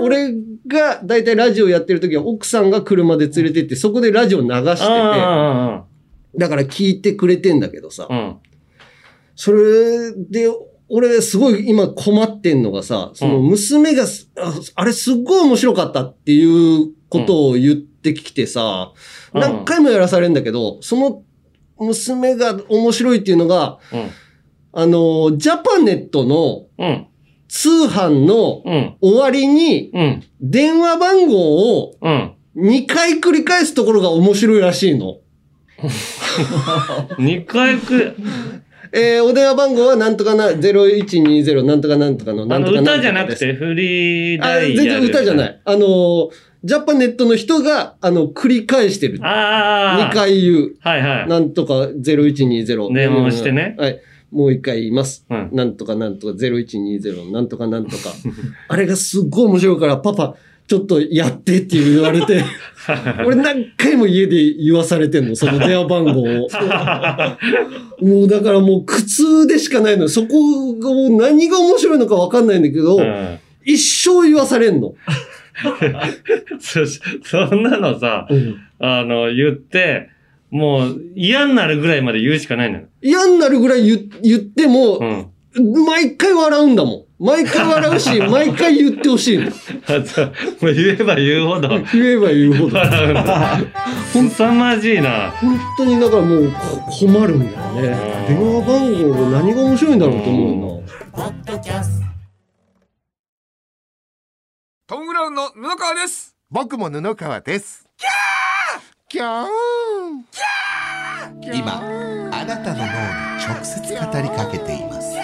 [0.00, 0.34] 俺
[0.66, 5.84] がだいたいラジオやってる時は奥さんが車で連れてって、そこでラジオ流してて、あ
[6.36, 8.36] だから聞いてくれてんだけどさー、うん。
[9.34, 10.48] それで、
[10.88, 18.92] 俺すごい今困ってんのがさ、その娘がす、ああれすっごい面白かったっていうことを言ってきてさ、
[19.32, 21.22] うん何回もやらされるんだけど、その
[21.78, 24.10] 娘が面白いっていうのが、うん。
[24.72, 27.06] あの、ジャパネットのうん。
[27.50, 28.96] 通販のうん。
[29.00, 30.22] 終わりにうん。
[30.40, 32.32] 電話番号をうん。
[32.56, 35.18] 2回繰り返すところが面白いらしいの。
[37.18, 38.14] 二回く、
[38.92, 43.38] えー、お電話番号はなんとかな、0120なんとかなんとかの、なんとかなんとか歌じゃなく。
[43.38, 45.60] てフリーあ、ダイ全然ヤル歌じゃない。
[45.64, 46.30] あのー
[46.62, 49.18] ジャパネットの人が、あの、繰り返してる。
[49.22, 50.10] ああ。
[50.10, 50.14] 2。
[50.14, 50.74] 回言う。
[50.80, 51.26] はいはい。
[51.26, 52.92] なんとか0120。
[52.92, 53.98] 電話をしてねはい。
[54.30, 55.26] もう一回言います。
[55.28, 55.50] うん。
[55.52, 58.12] なんとかなんとか0120、なんとかなんとか。
[58.68, 62.44] あれがすっごい面白いから、パパ、ちょっとやってって言われて、
[63.26, 66.48] 俺何回も家で言わされてんの、その電話番号を。
[68.00, 70.08] もうだからもう苦痛でしかないのよ。
[70.08, 74.94] そこがもう何が面白いのかわかんないんだけど、うん一生言わされんの。
[76.58, 76.86] そ、
[77.22, 78.26] そんなのさ、
[78.78, 80.08] あの、言って、
[80.50, 82.86] もう嫌になるぐらいまで言うしかないのよ。
[83.02, 85.26] 嫌になるぐらい言言っても、うん。
[85.86, 87.04] 毎回笑うんだもん。
[87.24, 89.48] 毎回笑うし、 毎回言ってほしいの。
[89.48, 90.26] あと、
[90.64, 92.78] もう言えば言うほど言えば言うほど。
[92.78, 93.58] 笑うんだ。
[94.12, 95.30] 凄まじいな。
[95.32, 98.20] 本当にだからもうこ困るんだよね。
[98.28, 100.82] 電話番号何が面白いんだろうと思うよ
[104.86, 108.39] トム・ブラウンの布川です僕も布川ですキャー
[111.52, 111.80] 今
[112.32, 112.88] あなたの脳に
[113.44, 115.16] 直接語りかけています。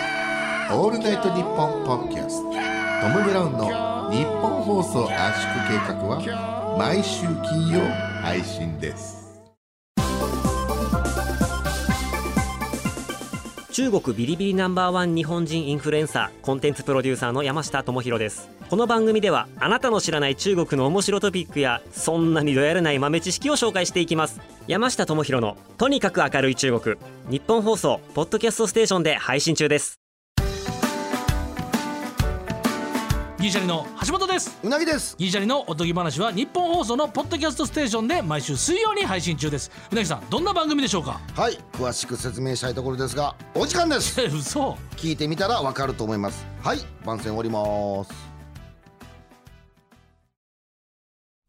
[0.73, 7.81] オールナイトニッポンポッドキャストトム・ブラウンの日本放送圧縮計画は毎週金曜
[8.23, 9.16] 配信です
[13.77, 18.49] 中国ビリビリナンバーワン日本人インフルエンサーコンテンツプロデューサーの山下智博です。
[18.71, 24.41] この番組ではあなたの知らない中国の面白トピックやそんなにどやらない豆知識を紹介していきます。
[24.67, 26.97] 山下智博のとにかく明るい中国。
[27.29, 30.06] 日本放送ポッドキャストステーションで配信中です。
[33.39, 34.59] ギリシャリの橋本です。
[34.63, 35.15] うなぎです。
[35.19, 39.71] ギリシャリのおとぎ話は日本放送のポッドキャストステーションで毎週水曜に配信中です。
[39.93, 41.21] うなぎさんどんな番組でしょうか？
[41.35, 41.59] はい。
[41.75, 44.19] 詳しく説明したいところですがお時間です。
[44.23, 44.79] え 嘘。
[44.97, 46.47] 聞いてみたらわかると思います。
[46.63, 46.79] はい。
[47.05, 48.11] 番宣終わります。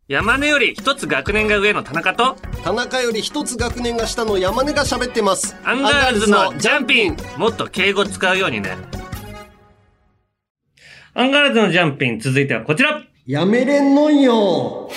[0.10, 5.56] 山根より一つ学年が上の田中と田中より一つ学年が下の山根が喋ってます。
[5.64, 7.18] アンガールズのジャンピン。
[7.38, 8.78] もっと敬語使うようにね
[11.20, 14.88] アンガールズのジャンピン続いてはこちらやめれんのんよ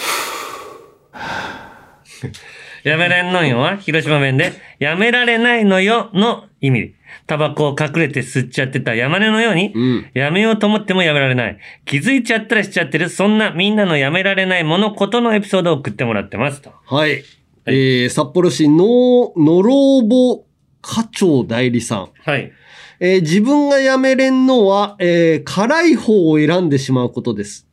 [2.85, 6.95] やめられんのんよは広島弁で、やめられないのよの意味。
[7.27, 9.73] タバコを隠れて吸っちゃってた山根のように、
[10.13, 11.59] やめようと思ってもやめられない。
[11.87, 16.71] 気づいちゃったらしちゃってる、そんなみんなのやめられないものことのエピソードを送ってもらってますと。
[16.85, 17.23] はい。
[17.65, 20.45] えー、札幌市の、のろぼ
[20.83, 22.09] 課長代理さん。
[22.25, 22.53] はい。
[23.01, 27.67] えー自分が辞めれんのは、えー辛い方を選んでしまうことです。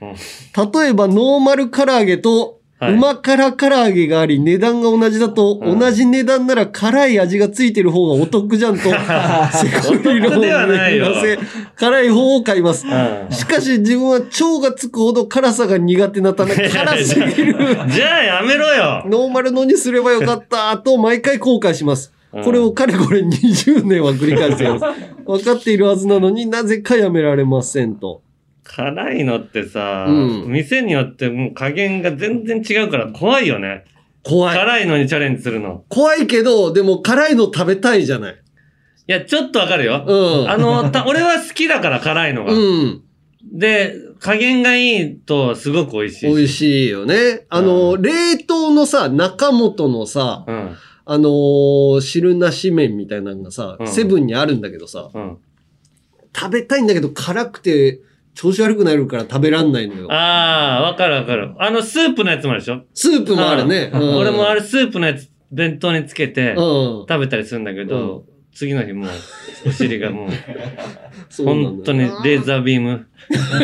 [0.00, 11.38] 例えば、ノーマル唐揚げと、はいうま辛唐揚げがあり、値段が同じだと、同じ値段なら辛い味がついてる方がお得じゃんと、 せこい論をではないよ巡らせ、
[11.78, 12.84] 辛い方を買います。
[13.30, 14.28] しかし、自分は腸
[14.60, 17.56] がつくほど辛さが苦手なため、辛すぎる。
[17.88, 22.12] じゃあやめろよノーマルのにすればよかった、と毎回後悔します。
[22.42, 24.78] これをかれこれ20年は繰り返すよ。
[25.26, 28.22] 分かっているはずなのになぜかやめられませんと。
[28.64, 33.84] 辛いのってさ、うん店によってもう加減が全然違うから怖いよね。
[34.22, 34.56] 怖い。
[34.56, 35.84] 辛いのにチャレンジするの。
[35.88, 38.34] 怖いけど、でも辛いの食べたいじゃない。
[39.06, 40.02] いや、ちょっとわかるよ。
[40.06, 42.52] うんあの、た俺は好きだから辛いのが。
[42.52, 43.02] うん。
[43.52, 46.26] で、加減がいいとすごく美味しいし。
[46.26, 47.46] 美味しいよね。
[47.50, 50.76] あの、冷凍のさ、中本のさ、うん。
[51.06, 55.36] あのー汁なし麺みたいなのがさ、うんセブンにあるんだけどさ、うん。
[56.34, 58.00] 食べたいんだけど辛くて
[58.34, 60.10] 調子悪くなるから食べらんないのよ。
[60.10, 61.52] ああ、わかるわかる。
[61.58, 62.80] あの、スープのやつもあるでしょ？
[62.94, 63.90] スープもあるね。
[63.92, 66.60] うんうん俺もあれスープのやつ弁当につけてう
[67.02, 67.06] ん。
[67.06, 69.08] 食べたりするんだけど、次の日もう、
[69.66, 70.30] お尻がもう、
[71.44, 73.06] 本当にレーザービーム。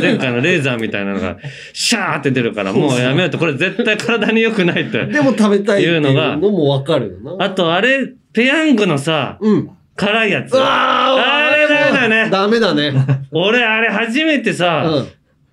[0.00, 1.36] 前回のレーザーみたいなのが、
[1.72, 5.06] シャーって出るから、もうやめようと、これ絶対体に良くないって。
[5.06, 7.44] でも食べたいっていうのがのもわかるよな。
[7.44, 9.70] あと、あれ、ペヤングのさ、うん。
[9.96, 10.52] 辛いやつ。
[10.54, 12.30] あれダメだよね。
[12.30, 12.92] ダメだね。
[13.32, 15.06] 俺、あれ初めてうさ、ん。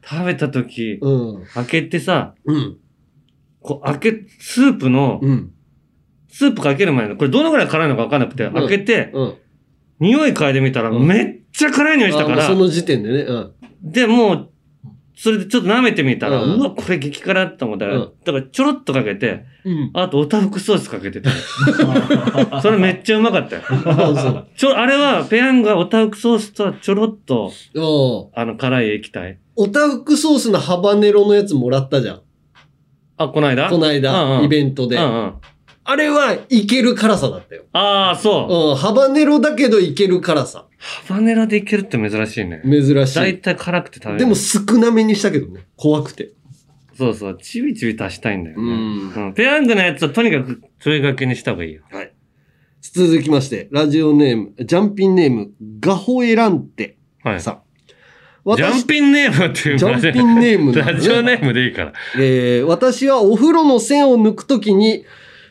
[0.09, 1.43] 食べた時、うん。
[1.53, 2.77] 開けてさ、うん。
[3.61, 5.51] こう開け、スープの、うん。
[6.29, 9.35] スープかける前の、これどのぐらい辛いのか分かんなくて、開けて、うん。
[9.99, 13.19] 匂い嗅いでみたら、うんめっちゃ辛い匂いしたから、その時点でね。
[13.21, 13.53] うん。
[13.81, 14.49] で、もう、
[15.15, 19.91] それでちょっと舐めてみたら、ううんわ、これ激辛って思ったら、うんだからちょろっとかけて、うん。
[19.93, 21.31] あとおたふくソースかけてた。
[22.61, 23.61] それめっちゃうまかったよ。
[23.65, 27.51] そうちょ、あれは、ペヤングはおたふくソースとちょろっと。
[28.35, 29.39] あの、辛い液体。
[29.55, 32.21] おたふくソースのハバネロのやつもらったじゃん。
[33.17, 33.69] あ、この間？
[33.69, 34.97] このうん間、うんイベントで。
[34.97, 35.33] うんうん。
[35.89, 37.63] あれはいける辛さだったよ。
[37.71, 38.71] ああ、そう。
[38.71, 38.75] うん。
[38.75, 40.65] ハバネロだけどいける辛さ。
[40.77, 42.61] ハバネラでいけるって珍しいね。
[42.65, 43.15] 珍しい。
[43.15, 44.19] だいたい辛くて食べる。
[44.19, 45.65] でも少なめにしたけどね。
[45.77, 46.33] 怖くて。
[46.97, 48.63] そうそう、ちびちび足したいんだよね。
[49.15, 49.33] うんうん。
[49.33, 51.83] ペヤングのやつはとにかく、それがけにした方がいいよ。
[51.89, 52.11] はい。
[52.81, 57.39] 続きまして、ラジオネーム、ジャンピンネーム、ガホエランテはい。
[57.39, 57.61] さん。
[58.55, 61.93] ジャンピンネームっていうジャンピンネームなんだねラジオネームでいいから。
[62.17, 65.05] えー私はお風呂の線を抜くときに、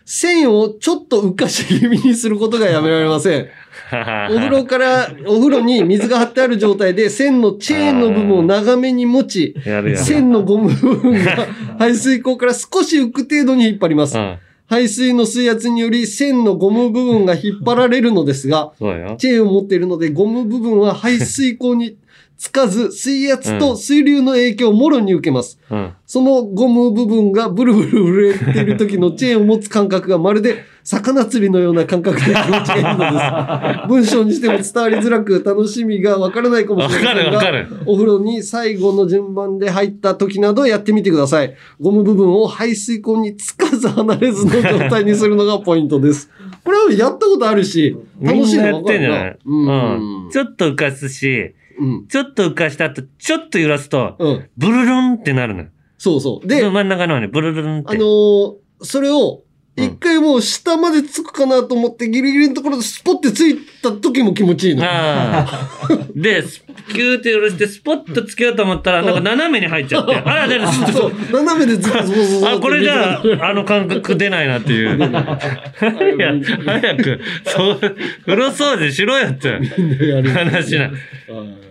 [0.07, 3.49] 線をちょっと浮かし気味にすることがやめられません。
[4.31, 9.55] お風呂から、お風呂に水が張ってある状態で、線のチェーンの部分を長めに持ち。
[9.97, 14.21] 線のゴム部分が排水口から少し浮く程度に引っ張りますう。
[14.21, 14.39] ん。
[14.69, 18.73] 排水の水圧により線のゴム部分が引っ張られるのですが。
[18.79, 21.97] チェーンを持っているので、ゴム部分は排水口に
[22.39, 25.59] つかず、水圧と水流の影響をもろに受けます。
[25.71, 25.95] うん。
[26.05, 33.89] そのゴム部分がブルブル震えている時のチェーンを持つ感覚がまるで 魚釣りのような感覚で気持ちがいいのです。
[33.89, 41.55] 文章にしても伝わりづらく楽しみがわからないかもしれませんが、お風呂に最後の順番で入った時などやってみてください。
[41.81, 46.31] ゴム部分を排水口につかず離れずの状態にするのがポイントです。
[46.63, 49.35] これはやったことあるし、楽しいのわかるな。
[50.31, 51.55] ちょっと浮かすし、うん。
[52.09, 54.49] ちょっと浮かした後、ちょっと揺らすと、うん。
[54.57, 55.69] ブルルンってなるのよ。
[55.99, 56.47] そうそう。
[56.47, 57.91] で、真ん中の方にブルルンって。
[57.91, 59.43] あのーそれを
[59.77, 64.83] 一回もう下までつくかなと思ってギリギリのところでスポッてついた時も気持ちいいの。
[66.17, 70.17] で、スキューって下ろして、スポッとつけようと思ったら、なんか斜めに入っちゃって。
[70.17, 70.59] あら、で、
[70.93, 74.97] そう、斜めでずっとそうそうそうあ、これじゃあ、あの感覚出ないなっていう。
[76.65, 79.61] 早く、そう、風呂掃除しろよって
[80.31, 80.91] 話な。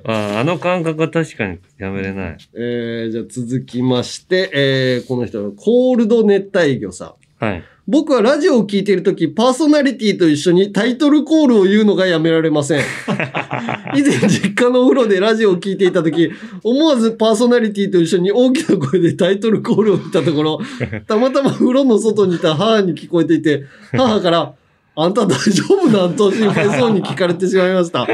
[0.08, 2.38] ああの感覚は確かにやめれない。
[2.54, 7.44] えー、じゃあ続きまして、えー、この人はコールド熱帯魚さん。
[7.44, 7.64] はい。
[7.88, 12.82] 僕はラジオを聞いているとき、パーソナリティと一緒にタイトルコールを言うのがやめられません。
[13.96, 16.32] 以前実家のお風呂でラジオを聞いていたとき、
[16.64, 20.60] 思わずパーソナリティと一緒に大きな声でタイトルコールを言ったところ、
[21.08, 24.54] たまたま風呂の外にいた母に聞こえていて、母から、
[24.98, 28.08] あんた大丈夫なんと心配そうに聞かれてしまいました。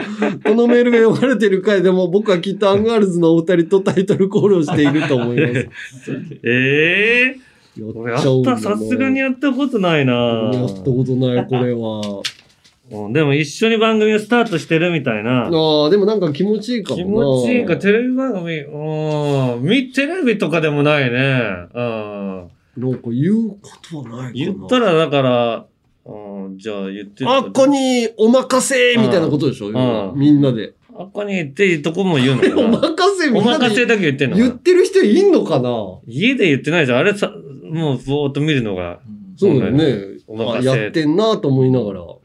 [0.43, 5.69] このメールが読まれている回でも僕はきっとアンガールズのお二人とタイトルコールをしていると思います。
[6.43, 10.13] ええ俺やった、さすがにやったことないな
[10.53, 12.21] やったことない、これは。
[12.91, 15.45] うんでも一緒に番組をスタートしてるみたいな。
[15.45, 17.03] ああ、でもなんか気持ちいいかもな。
[17.05, 21.41] 気持ちいいか、テレビ番組、うん、み、テレビとかでもないね。
[21.73, 22.49] うん。
[22.77, 24.31] なんか言うことはないかな。
[24.33, 25.65] 言ったらだから、
[26.03, 30.73] うん、じゃあ言ってあっこにお任せみたいなことでしょ、うんみんなで。
[30.97, 32.55] あっこに行っていいとこも言うのかな。
[32.59, 35.71] お任せみおんなで任せだけ言ってんのかな言ってる人いんのかな
[36.07, 36.97] 家で言ってないじゃん。
[36.99, 37.31] あれさ、
[37.71, 38.99] もうぼーっと見るのが。
[39.37, 40.11] そうだよね。
[40.27, 40.69] お任せ。
[40.69, 42.01] あやってんなと思いながら。
[42.03, 42.21] お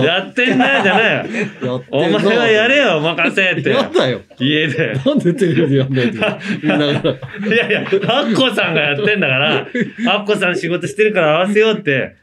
[0.00, 1.84] い、やってんなじゃないよ。
[1.90, 3.70] お前はやれよ、お任せって。
[3.70, 4.20] やだよ。
[4.38, 4.94] 家で。
[5.04, 6.18] なんでテレビでやんないと
[6.62, 7.00] 見ながら。
[7.00, 7.84] いやいや、ア
[8.24, 12.16] ッコさんがやってんだから、アッコさん仕事してるから合わせようって、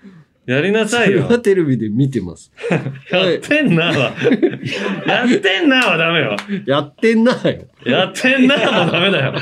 [0.50, 1.22] やりなさいよ。
[1.22, 2.52] それはテレビで見てます。
[3.12, 4.14] やってんなは。
[5.06, 6.36] やってんなはダメよ。
[6.66, 7.38] やってんなよ。
[7.86, 9.34] やってんなもダメだよ。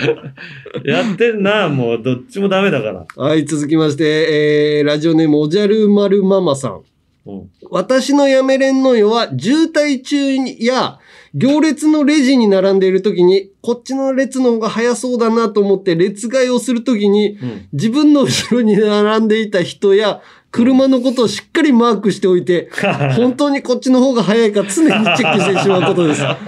[0.84, 3.06] やってんなもうどっちもダメだから。
[3.16, 6.82] はい、続きまして、えー、ラジオネームおじゃる丸ママさん。
[7.26, 11.00] うん私のやめれんのよは、渋滞中や
[11.34, 17.38] 行列のレジに並んでいる時に、こっちの列の方が早そうだなと思って列替えをする時に、
[17.74, 22.70] 自分の後ろに並んでいた人や車のことをしっかりマークしておいて、
[23.16, 26.22] 本当にこっちの方が早いか常にチェックしてしまうことです。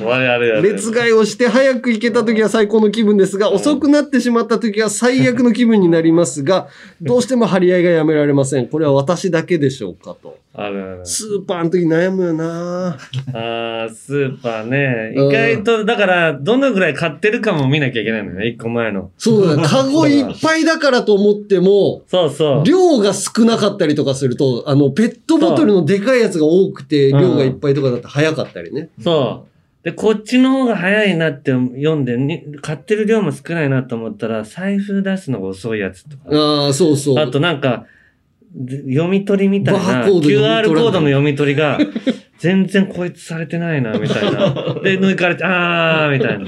[0.63, 6.67] 列替えをして早く行けた時は最高の気分ですが、遅くなってしまった時は最悪の気分になりますが、
[7.01, 8.67] どうしても張り合いがやめられません。
[8.67, 10.37] これは私だけでしょうかと。
[10.55, 10.99] あるある。
[11.05, 12.97] スーパーの時悩むよな
[13.33, 15.13] あースーパーね。
[15.15, 18.47] うん意外と、だから、どのぐらい買ってるかも見なきゃいけないのよね。
[18.47, 19.11] 一個前の。
[19.17, 22.63] そうだ、 カゴいっぱいだからと思っても、そうそう。
[22.65, 28.89] 量が少なかったりとかすると、あの、ペットボトルのでかいやつが多くて、うん量がいっぱいとかだと早かったりね。
[29.01, 29.49] そう。
[29.83, 36.23] で、こっちの方が早いなって読んで、に買ってる量も少ないなと思ったら、財布出すのが遅いやつとか。
[36.31, 37.19] ああ、そうそう。
[37.19, 37.85] あとなんか、
[38.53, 41.79] で読み取りみたいバな、QR コードの読み取りが、
[42.39, 44.53] 全然こいつされてないな、みたいな。
[44.81, 46.45] で、抜かれて、あー、みたいな。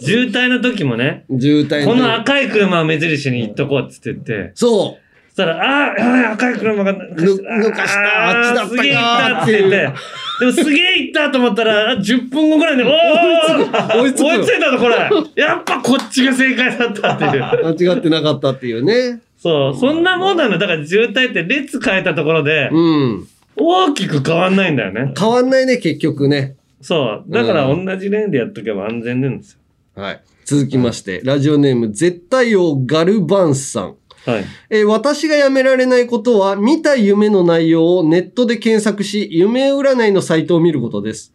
[0.00, 5.10] 渋滞の時もね、渋滞この赤い車を目印に行っとこうっつって言って、そう。
[5.28, 8.28] そしたら、あー、やばい、赤い車が抜かした。
[8.28, 9.92] あっちだったかすげえ行ったって言って。
[10.40, 17.42] でもすげえ行ったと思ったら、あ10分後ぐらいで、お ー追いつく追いついたぞ、これやっぱこっちが正解だったっていう。
[17.42, 19.20] 間違ってなかったっていうね。
[19.38, 20.58] そう、そんなもんなの。
[20.58, 23.26] だから渋滞って列変えたところで、うん。
[23.56, 25.12] 大きく変わんないんだよね。
[25.18, 26.56] 変わんないね、結局ね。
[26.80, 27.32] そう。
[27.32, 29.59] だから同じレーンでやっとけば安全なんですよ。
[29.94, 30.22] はい。
[30.44, 33.96] 続きまして、ラジオネーム、絶対王ガルバンスさん。
[34.26, 34.44] はい。
[34.68, 41.34] えー私がやめられないことは、見た夢の内容をネットで検索し、夢占いのサイトを見ることです。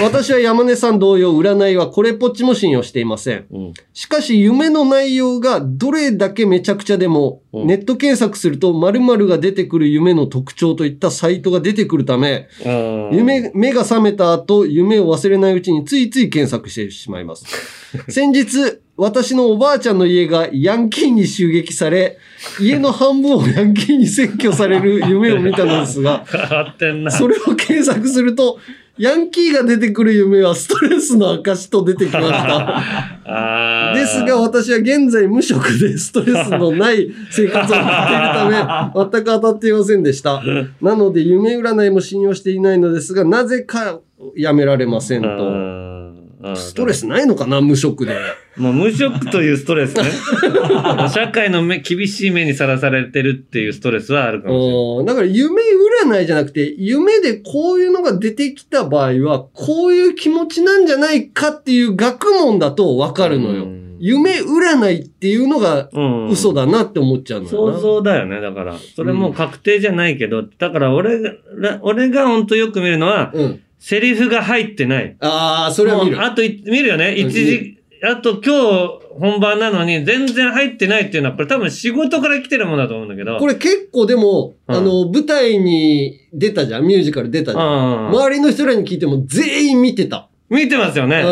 [0.00, 3.46] 私は山根さん同様、占いはこれっぽっちも信用していません。
[3.94, 12.48] しかし、夢の内容がどれだけめちゃくちゃでも、ネット検索すると〇〇が出てくる夢の特徴といったサイトが出てくるため、
[13.12, 17.44] 夢、目が覚めた後、夢を忘れないうちについつい検索してしまいます。
[18.08, 22.18] 先日、私のおばあちゃんの家がヤンキーに襲撃され、
[22.60, 26.26] 家の半分をヤンキーに占拠される夢を見たのですが。
[27.10, 28.58] それを検索すると、
[29.00, 32.82] ヤンキーが出てくる夢はストレスの証と出てきました。
[33.96, 40.42] ですが、私は現在無職でストレスのない生活を送っているため、 全く当たっていませんでした。
[40.82, 44.00] なので、夢占いも信用していないのですが、なぜか
[44.36, 46.19] やめられませんと。
[46.56, 48.16] ストレスないのかな無職で。
[48.56, 50.04] もう無職というストレスね。
[51.12, 54.98] 社会の目、厳しい目にさらされてるっていうストレスはあるかもしれない。
[54.98, 55.62] うんだから夢
[56.10, 63.66] 占いじゃなくて、夢でこういうのが出てきた場合は、こういう気持ちなんじゃないかっていう学問だとわかるのよ。
[63.98, 66.28] 夢占いっていうのがうん。
[66.28, 67.74] 嘘だなって思っちゃうのよな。
[67.74, 68.40] 想像だよね。
[68.40, 71.32] だから、それもう確定じゃないけど、だから俺が、
[71.82, 73.60] 俺が本当よく見るのは、うん。
[73.80, 75.16] セリフが入ってない。
[75.20, 76.22] ああ、それは見る。
[76.22, 77.14] あとい、見るよね。
[77.18, 83.38] うん一時、あと今日本番なのに全然入ってないっていうのは、これ多分仕事から来てるものだと思うんだけど。
[83.38, 86.86] これ結構でも、うんあの、舞台に出たじゃん。
[86.86, 87.64] ミュージカル出たじゃん。
[87.64, 88.08] うん。
[88.10, 90.28] 周りの人らに聞いても全員見てた。
[90.50, 91.22] 見てますよね。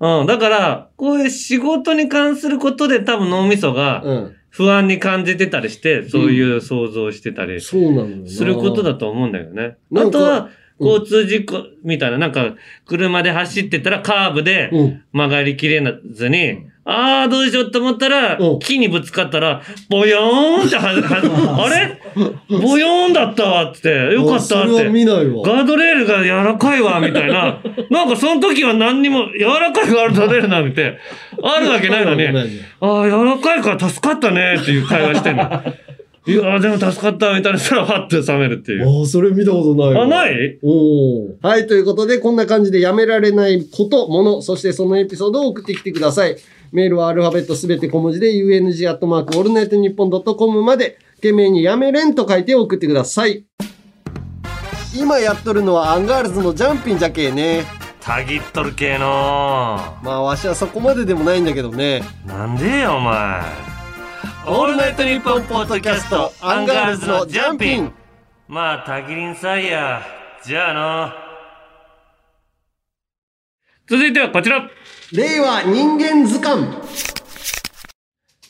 [0.00, 0.20] うん。
[0.20, 0.26] うん。
[0.26, 4.32] だから、こういう仕事に関することで多分脳みそがうん。
[4.50, 8.26] 不安に感じてたりして、そういう想像してたりそうなの。
[8.26, 9.76] することだと思うんだよね。
[9.94, 10.48] あとは、うん
[10.78, 12.54] 交通事故みたいな、なんか、
[12.86, 15.02] 車で走ってたらカーブでうん。
[15.12, 19.60] 曲がりきれずに、ああ、どうしようって思ったらうん、木にぶつかったら、
[19.90, 22.00] ボヨーンっては、は あれ？
[22.48, 24.68] ボヨーンだったわって、よかったって。
[24.68, 27.58] ガードレールが柔らかいわ、みたいな。
[27.90, 30.98] なんかその時は何にも、柔らかいガードレールなんて、
[31.42, 32.24] あるわけないのに、
[32.80, 35.62] ああ、柔らかいから助かったね、っていう会話してんの。
[36.28, 39.00] いやーでも助かった、みたいなしたら、ファッて冷めるっていう。
[39.00, 40.02] ああ、それ見たことないわ。
[40.02, 40.58] あ、ない？
[40.60, 46.36] おーはい、ということで、こんな感じでやめられないこと、もの、そしてそのエピソードを送ってきてください。
[46.72, 53.44] メールはアルファベットすべて小文字で、UNG アットマークオールナイトニッポンドットコムまで、件名にやめれんと書いて送ってください。
[54.98, 57.64] 今やっとるのはアンガールズのジャンピンじゃけえね。
[58.00, 62.02] たぎっとる系のまあ、わしはそこまででもないんだけどね。
[62.26, 63.75] なんでよ、お前。
[64.48, 67.92] オールナイトニッポンポッドキャスト、アンガールズのジャンピン。
[68.46, 70.02] まあ、たぎりんさいや。
[70.44, 71.12] じゃあの。
[73.88, 74.70] 続いてはこちら。
[75.12, 76.80] 令和人間図鑑。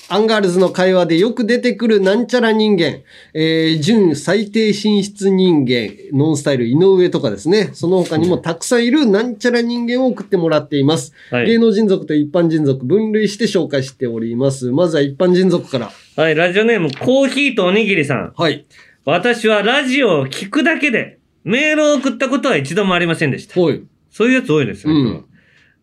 [0.09, 3.01] アンガールズの会話でよく出てくるなんちゃら人間、
[3.35, 7.71] えー、準最低進出人間、ノンスタイル井上とかですね。
[7.73, 11.13] その他にもたくさんいるなんちゃら人間を送ってもらっています。
[11.31, 14.71] はい芸能人族と一般人族分類して紹介しております。
[14.71, 15.91] まずは一般人族から。
[16.17, 18.33] はい、ラジオネーム、コーヒーとおにぎりさん。
[18.37, 18.65] はい。
[19.05, 23.61] 私はラジオを聞くだけで、メールを送ったことは一度もありませんでした。
[23.61, 23.83] はい。
[24.11, 25.01] そういうやつ多いですよね。
[25.01, 25.25] うん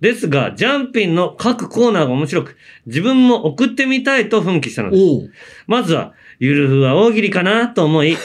[0.04, 5.32] ですが、ジャンピンの各コーナーが面白く、自分も送ってみたいと奮起したのです。
[5.66, 8.18] まずは、ゆるふは大喜利かなと思い、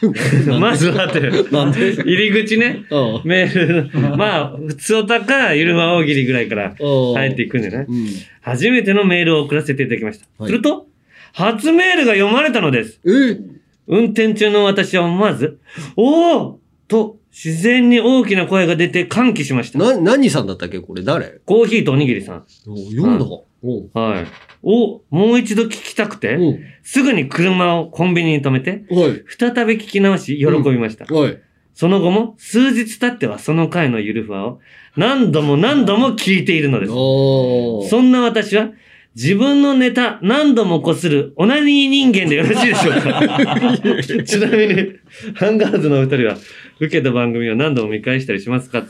[0.58, 2.86] まずはって、入り口ね、
[3.26, 7.84] メール、まあ、普通おたか、ゆるふは大喜利ぐらいから入っていくんでね。
[7.86, 8.08] うん。
[8.40, 10.26] 初めてのメールを送らせていただきました。
[10.38, 10.86] はいすると、
[11.34, 13.00] 初メールが読まれたのです。
[13.04, 13.38] え？
[13.86, 15.58] 運転中の私は思わず、
[15.94, 19.78] おおと自然に大きな声が出て歓喜しました。
[19.78, 20.80] な、何さんだったっけ？
[20.80, 21.40] これ誰？
[21.46, 22.46] コーヒーとおにぎりさん。
[22.66, 23.30] お読んだか。
[23.30, 23.90] おう。
[23.94, 24.26] はい。
[24.64, 26.60] お、もう一度聞きたくて、うん。
[26.82, 29.24] すぐに車をコンビニに止めて、はい。
[29.28, 31.04] 再び聞き直し喜びました。
[31.04, 31.40] はい。
[31.74, 34.60] その後も数日経ってはその回のゆるふわを
[34.96, 37.88] 何度も何度も聞いているのです。
[37.88, 38.70] そんな私は
[39.20, 44.22] 自分のネタ何度もこするオナニー人間でよろしいでしょうか？
[44.24, 44.92] ちなみに、
[45.34, 46.36] ハンガーズのお二人は
[46.78, 48.86] 受けた番組を何度も見返したりしますか？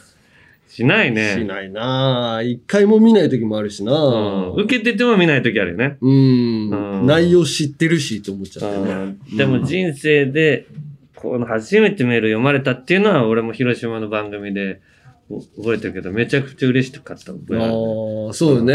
[0.68, 1.37] しないね。
[1.39, 2.37] しないな。
[2.37, 3.93] あ一回も見ない時もあるしな。
[3.95, 4.62] うん。
[4.64, 5.97] 受けてても見ない時あるよね。
[6.03, 6.70] うん。
[7.01, 7.07] うん。
[7.07, 8.93] 内容知ってるしって思っちゃってね。
[9.33, 9.37] うん。
[9.39, 10.66] でも人生で、
[11.14, 14.97] この初めてメール読まれたっていうのは、俺も広島の番組でお
[15.29, 17.64] 覚えてるけど、めちゃくちゃ嬉しかった覚えある。
[17.64, 18.74] ああ、そうよね。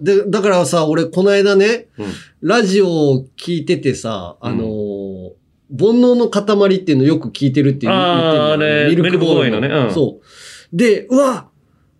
[0.00, 2.06] で、だからさ、俺この間ね、うん
[2.40, 5.30] ラジオを聞いててさ、あのー
[5.74, 10.76] 煩悩の塊っていうのよく聞いてるって言うああれミルクボーイのねうんそう。
[10.76, 11.48] で、うわ、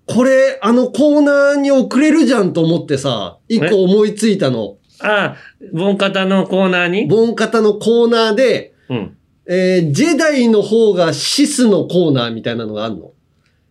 [0.04, 4.76] これ、あのコーナーに送れるじゃんと思ってさ、一個思いついたの。
[5.00, 5.36] ああ、
[5.72, 7.06] ボンカタのコーナーに？
[7.06, 9.16] ボンカタのコーナーで、うん。
[9.48, 13.11] えージェダイの方がシスのコーナーみたいなのがあるの。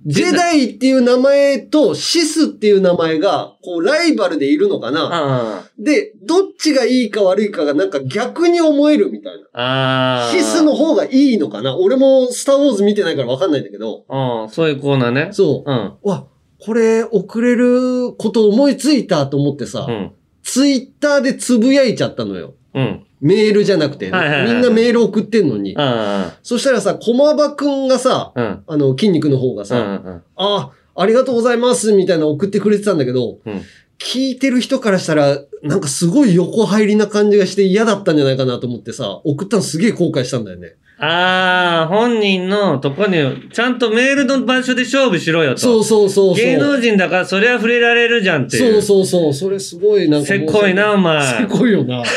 [0.05, 5.09] ジェダイっていう名前とシスっていう名前が、こう、ライバルでいるのかな？
[5.11, 9.47] あで、どっちがいいか悪いかがなんか逆に思えるみたいな。
[9.53, 10.23] あ。
[10.23, 10.31] ああ。
[10.31, 11.77] シスの方がいいのかな？
[11.77, 14.05] 俺もスターウォーズ見てないからわかんないんだけど。
[14.09, 15.29] うん、そういうコーナーね。
[15.33, 15.71] そう。
[15.71, 15.93] うん。
[16.01, 16.25] わ、
[16.59, 20.11] これ送れること思いついたと思ってさ、うん。
[20.41, 22.55] ツイッターでつぶやいちゃったのよ。
[22.73, 23.05] うん。
[23.21, 25.75] メールじゃなくて、はいはいはいみんなメール送ってんのに。
[25.77, 28.41] あそしたらさ、駒場くんがさ、あ。
[28.41, 28.63] うん。
[28.67, 29.61] あの、筋肉の方がうん。
[29.61, 30.23] うさ、ん。
[30.35, 33.61] あ、ありがとうございます、みたいなの送ってくれてたんだけど、うん。
[33.99, 40.75] 聞いてる人からしたら、なんかすごい横入りな感じがして嫌だったんじゃないかなと思ってさ、送ったのすげえ後悔したんだよね。
[41.03, 45.57] ああ、本人のとこに、ちゃんとメールの場所で勝負しろよと。
[45.57, 46.45] そうそうそうそう。
[46.45, 48.79] 芸能人だからそりゃ触れられるじゃんっていう。
[48.83, 49.33] そうそうそう。
[49.33, 50.27] それすごいなんか。
[50.27, 51.23] せっこいな、お前。
[51.23, 52.05] せっこいよな。
[52.05, 52.11] せ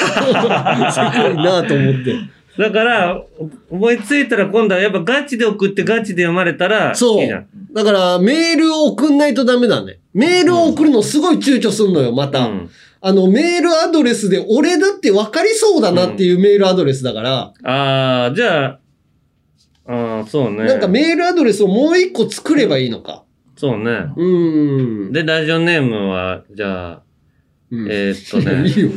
[1.01, 2.15] っこいなと思って。
[2.59, 7.47] だから、お思いついたら今度はやっぱガチで送ってガチで読まれたら、そういいじゃん。
[7.73, 9.99] だから、メールを送んないとダメだね。
[10.13, 12.41] メールを送るのすごい躊躇すんのよ、また。
[12.41, 12.71] うん
[13.07, 18.81] あの、メールアドレスで俺だって分かりそうだなっていうメールアドレスだから、ああ、じゃあ、
[19.87, 20.65] ああ、そうね。
[20.65, 23.25] なんかメールアドレスをもう一個作ればいいのか。
[23.57, 24.07] そうね。
[24.17, 24.25] う
[25.11, 25.13] ん。
[25.13, 27.03] で、ラジオネームは、じゃあ、
[27.71, 28.65] えーっとね。
[28.71, 28.91] いいよ。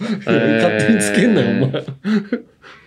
[0.24, 1.84] 勝手につけんなよ、お前。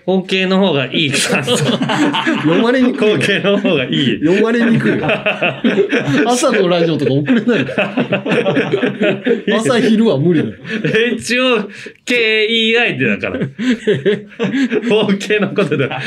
[0.06, 1.44] 方形の方がいいか。
[1.44, 3.14] 読まれにくい。
[3.14, 4.20] 方形の方がいい。
[4.20, 4.92] 読まれにくい。
[6.28, 7.68] 朝のラジオとか送れないよ。
[9.58, 10.56] 朝昼は無理だよ。
[12.06, 13.40] HOKEI ってだから。
[14.90, 16.00] 方形のことだ。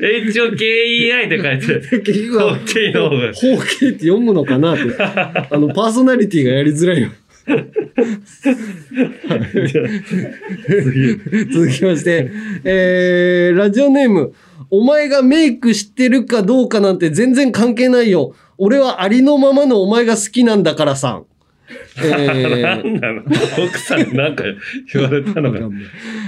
[0.00, 2.02] HOKEI って書いてる。
[2.02, 3.32] 結局は方形の方が。
[3.32, 4.82] 方形って読むのかなって。
[4.98, 7.10] あの、パーソナリティがやりづらいよ。
[11.52, 12.30] 続きまして、
[12.64, 14.34] えー、ラジオネーム、
[14.70, 18.34] お前がメイクしてるかどうかなんて全然関係ないよ。
[18.58, 21.26] 俺はありのままのお前が好きなんだからさん。
[21.98, 24.44] えー奥さんになんか
[24.92, 25.58] 言われたのか。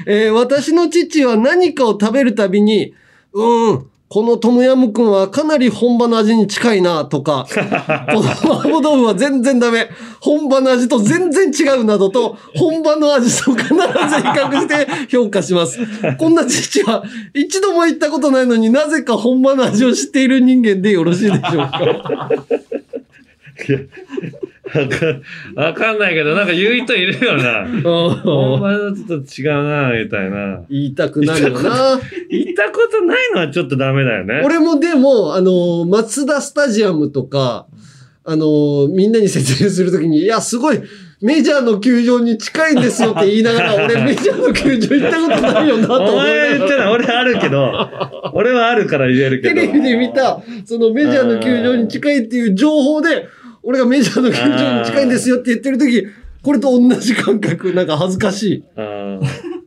[0.07, 2.95] えー私の父は何かを食べるたびに、
[3.33, 7.47] うーん、このトムヤムクンはかなり本場の味に近いな、とか、
[8.11, 9.91] この麻婆豆腐は全然ダメ。
[10.21, 15.79] 本場の味と全然違うなどと、本場の味と必ず比較して評価します。
[16.17, 17.05] こんな父は
[17.35, 22.31] 一度も行ったことないのになぜか本場の味を知っている人間でよろしいでしょうか？
[25.55, 27.67] わかんないけど、なんか言う人いるよな。
[27.85, 30.63] お前のちょっと違うな、みたいな。
[30.69, 32.01] 言いたくなるよな。
[32.31, 34.43] 言ったことないのはちょっとダメだよね。
[34.45, 37.67] 俺もでも、あの、松田スタジアムとか、
[38.25, 40.81] あの、みんなに説明するときに、いや、すごい、
[41.21, 46.65] メジャーの球場に近いんですよって言いながら、 俺メジャーの球場行ったことないよなと思いなお前言。
[46.67, 46.93] ってない。
[46.93, 47.89] 俺あるけど、
[48.35, 49.55] 俺はあるから言えるけど。
[49.55, 53.29] テレビで見た、そのメジャーの球場に近いっていう情報で、
[53.69, 56.03] 俺がメジャーの球場に近いんですよって言ってるとき、
[56.43, 58.65] これと同じ感覚、なんか恥ずかしい。
[58.77, 59.21] あー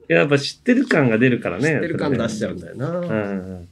[0.08, 1.64] やっぱ知ってる感が出るからね。
[1.64, 2.90] 知ってる感出しちゃうんだよな。
[2.90, 3.68] うん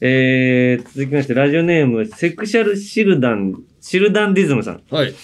[0.00, 4.82] えー、続きまして、ラジオネーム、セクシャルシルダン、シルダンディズムさん。
[4.90, 5.14] はい。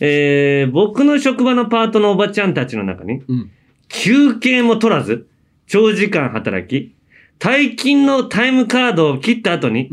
[0.00, 3.50] えー、僕の職場のパートのおばちゃんたちの中に、うん
[3.88, 5.26] 休憩も取らず、
[5.66, 6.94] 長時間働き、
[7.38, 9.88] 退勤のタイムカードを切った後に、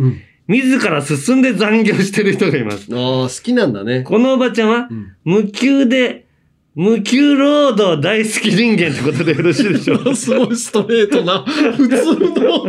[0.48, 2.88] 自ら進んで残業してる人がいます。
[2.92, 4.04] ああ、好きなんだね。
[4.04, 4.90] このおばちゃんは、
[5.24, 6.25] 無給で、
[6.76, 10.04] 無給労働大好き人間ってことでよろしいでしょう？
[10.04, 11.96] かすごいストレートな、普通
[12.42, 12.66] の。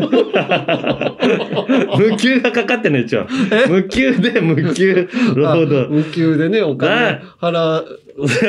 [1.99, 3.27] 無給がかかってんの一応。
[3.69, 5.91] 無給で無給労働。
[5.91, 8.01] 無給でね、お金払う、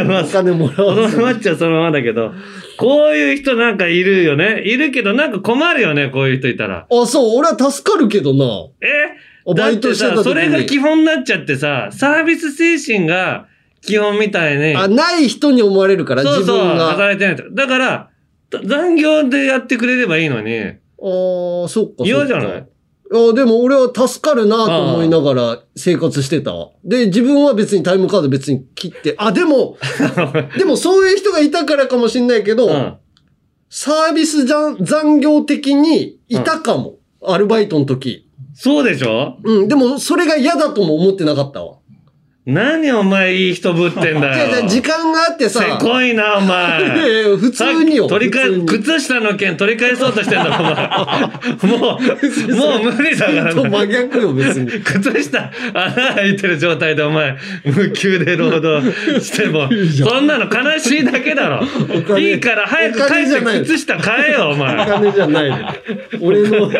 [0.05, 2.33] まあ、お金もらそのわずままっちゃそのままだけど、
[2.77, 4.61] こういう人なんかいるよね。
[4.63, 6.85] いるけどなんか困るよね、こういう人いたら。
[6.87, 8.45] あ、そう、俺は助かるけどな。
[8.87, 9.17] え？
[9.55, 13.47] バイトしてただってさ、それが基本になっちゃってさ、サービス精神が
[13.87, 14.75] 基本みたいに。
[14.75, 16.89] あ、ない人に思われるから、そうそう、自分が。
[16.89, 17.43] あ働いてないと。
[17.51, 18.09] だから、
[18.65, 20.53] 残業でやってくれればいいのに。
[20.59, 22.03] あ、そっか。
[22.05, 22.59] 嫌じゃない？
[22.59, 22.63] い
[23.09, 26.71] あでも俺は助かるなと思いながら生活してたわ。
[26.83, 29.77] で、自分は別にタイムカード別に切って、あ、でも、
[30.59, 32.97] でもそういう人がいたからかもしんないけど、
[33.69, 36.95] サービス残業的にいたかも。
[37.23, 38.27] アルバイトの時。
[38.53, 39.37] そうでしょ？
[39.43, 41.77] うん、でもそれが嫌だとも思ってなかったわ。
[42.47, 44.55] 何お前いい人ぶってんだよ。
[44.63, 45.59] あ時間があってさ。
[45.59, 46.79] せこいな、お前。
[47.29, 48.07] や普通によ。
[48.07, 51.77] 取り普通に替え、靴下の件取り返そうとしてんだ、お前。
[51.77, 54.71] もう、もう無理だからと真逆よ、別に。
[54.79, 57.35] 靴下、穴開いてる状態でお前、
[57.65, 59.69] 無給で労働しても、
[60.07, 62.17] そんなの悲しいだけだろ。
[62.17, 64.85] いいから早く帰って靴下買えよ、おお前。
[64.85, 65.57] 金じゃないの。
[66.21, 66.71] 俺の、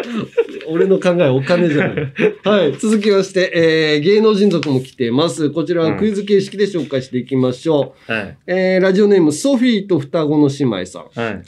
[0.70, 2.14] 俺の考えお金じゃない。
[2.46, 2.74] はい。
[2.80, 5.50] 続きまして、えー、芸能人族も来てます。
[5.58, 8.12] こちらはクイズ形式で紹介していきましょう。
[8.14, 8.38] はい。
[8.46, 11.08] えー、ラジオネーム、ソフィーと双子の姉妹さん。
[11.20, 11.42] はい。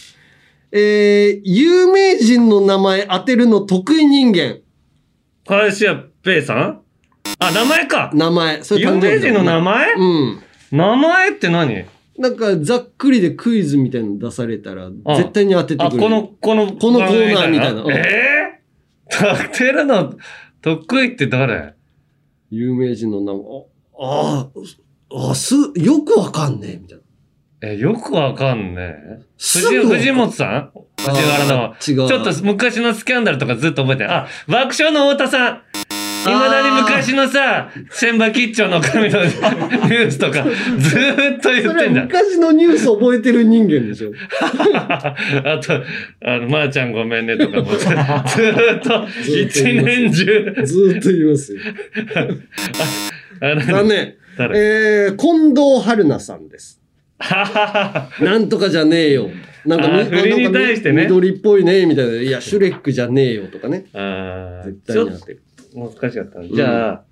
[0.71, 4.61] えー、有名人の名前当てるの得意人間。
[5.45, 6.81] 林家ペイさん？
[7.37, 8.09] あ、名前か。
[8.15, 8.63] 名前。
[8.63, 9.93] それ有名人の名前？
[9.93, 10.41] うん。
[10.71, 11.85] 名前って何？
[12.17, 16.03] なんか、ざっくりでクイズみたいなの出されたら、あ絶対に当ててあ、くれる。
[16.03, 17.83] この、この、このコーナーみたいな。
[17.83, 20.15] うんえー、当てるの
[20.63, 21.75] 得意って誰？
[22.49, 23.43] 有名人の名前。
[23.99, 24.47] あ
[25.11, 27.03] あ、あ、す、よくわかんねえ、みたいな。
[27.61, 29.19] え、よくわかんねえ。
[29.37, 30.71] 藤藤本さん？
[30.97, 31.75] 藤原の。
[31.75, 34.11] 違うちょっと昔のスキャンダルとかずっと覚えてる。
[34.11, 35.61] あ、爆笑の太田さん。
[36.25, 40.43] 未だに昔のさ、千葉吉兆の神の ニュースとか、
[40.77, 42.07] ずーっと言ってんじゃん。
[42.09, 44.11] は昔のニュース覚えてる人間でしょ。
[44.41, 45.81] あと、
[46.25, 50.55] あの、まー、ちゃんごめんねとかも、ず ずーっと、一年中。
[50.65, 51.61] ずーっと言いますよ。
[53.39, 54.15] 残念。
[54.37, 54.59] 誰？
[54.59, 56.81] えー、近藤春菜さんです。
[57.19, 59.29] なんとかじゃねえよ。
[59.65, 62.13] なんか振りに対してね緑っぽいね、みたいな。
[62.13, 63.85] いや、 シュレックじゃねえよとかね。
[63.93, 65.41] ああ、絶対にやってる。
[65.73, 66.47] と難しかったな。
[66.47, 67.03] じゃあ、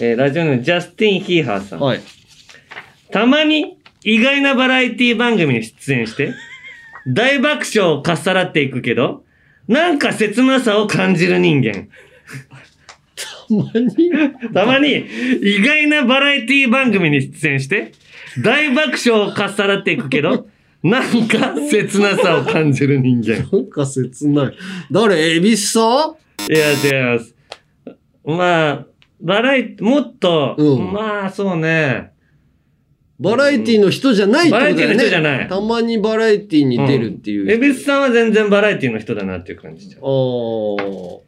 [0.00, 1.80] えーラジオネームジャスティン・ヒーハーさん。
[1.80, 2.00] はい。
[3.10, 6.34] たまに意外なバラエティ番組に出演して、
[7.08, 9.24] 大爆笑をかっさらっていくけど、
[9.68, 11.88] なんか切なさを感じる人間。
[13.48, 14.10] たまに。
[14.52, 15.06] たまに
[15.42, 17.92] 意外なバラエティ番組に出演して、
[18.42, 20.48] 大爆笑をかっさらっていくけど、
[20.82, 23.48] なんか切なさを感じる人間。
[23.50, 24.56] なんか切ない。
[24.90, 25.36] 誰？
[25.36, 26.14] エビスさ
[26.48, 26.52] ん？
[26.52, 27.34] いや、違います。
[28.24, 28.86] まあ、
[29.20, 32.12] バラエティ、もっと、うんまあ、そうね。
[33.18, 34.82] バラエティの人じゃないってことだよね。
[34.82, 37.50] バラエティの人じゃないたまにバラエティに出るっていう。
[37.50, 40.02] エビスさんは全然バラエティの人だなっていう感じじゃん。
[40.02, 41.20] あー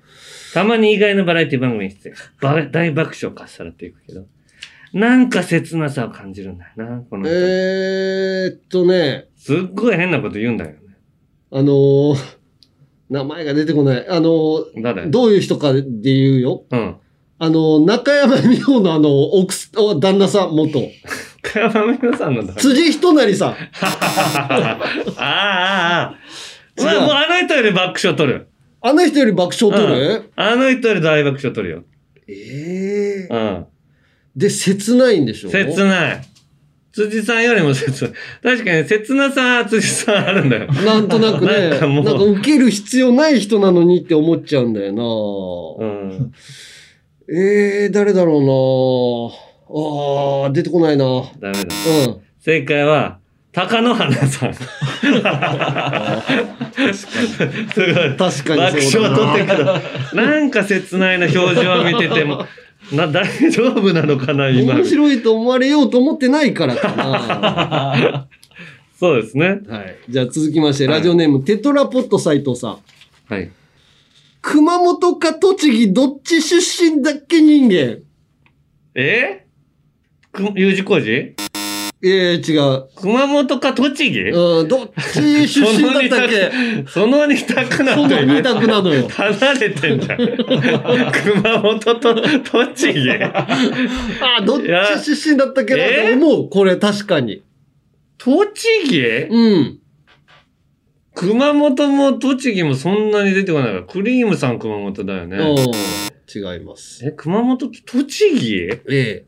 [0.54, 2.14] たまに意外なバラエティ番組に出演。
[2.40, 4.26] ば大爆笑かっさらっていくけど。
[4.92, 7.34] なんか切なさを感じるんだよな、この人。
[7.34, 10.78] えーっとね、すっごい変なこと言うんだよね。
[11.50, 12.16] あのー、
[13.10, 14.08] 名前が出てこない。
[14.08, 15.06] あのー、誰？
[15.06, 16.64] どういう人かで言うよ。
[16.70, 16.96] うん。
[17.40, 19.54] あの、中山美穂のあの、奥
[20.00, 20.80] 旦那さん、元。
[21.42, 22.54] かやまみのさんのだ。
[22.54, 23.52] 辻仁成さん。
[23.52, 23.56] あ
[25.16, 26.18] あ、ああ。
[26.82, 28.48] まあ、もうあの人より爆笑取る。
[28.80, 31.84] あの人より爆笑取る、うんあの人より大爆笑取るよ。
[32.28, 33.66] ええうん。
[34.36, 35.50] で、切ないんでしょ？
[35.50, 36.22] 切ない。
[36.92, 38.12] 辻さんよりも切ない。
[38.42, 40.72] 確かに切なさ、辻さんあるんだよ。
[40.72, 46.32] なんとなくね、なんかもうなんか受ける必要ない人なのにって思っちゃうんだよな、うん。
[47.30, 48.52] ええ誰だろうな
[49.70, 51.22] あー、出てこないなうん。
[51.40, 51.70] ダメだ。
[52.40, 53.18] 正解は、
[53.52, 54.54] 貴乃花さん。
[54.54, 54.66] す
[57.76, 58.16] ごい。
[58.16, 59.64] 確かに爆笑取ってくる。
[60.14, 62.46] なんか切ないな表情を見てても、
[62.92, 64.74] な、大丈夫なのかな、今。
[64.74, 68.28] 面白いと思われようと思ってないからかな。
[68.98, 69.60] そうですね。
[69.68, 69.96] はい。
[70.08, 72.78] じゃあ続きまして、ラジオネーム、テトラポット斉藤さん。
[73.28, 73.50] はい。
[74.40, 77.98] 熊本か栃木どっち出身だっけ人間。
[78.94, 79.46] え？
[80.32, 81.34] く ?U 字工事？
[82.00, 82.84] ええ違う。
[82.94, 84.20] 熊本か栃木？
[84.30, 86.52] うん、どっち出身だったっけ？
[86.86, 89.08] その二択なそのよね二択なのよ。
[89.08, 90.18] 離れてんじゃん。
[90.18, 93.10] 熊本と栃木？
[93.10, 96.18] あ、どっち出身だったっけな？
[96.18, 96.48] と思う。
[96.48, 97.42] これ確かに。
[98.16, 99.00] 栃木？
[99.30, 99.78] うん。
[101.16, 105.36] 熊本も栃木もそんなに出てこないから、クリームさん熊本だよね。
[105.36, 105.56] うん。
[106.32, 107.04] 違います。
[107.04, 108.54] え、熊本と栃木？
[108.54, 109.24] ええ。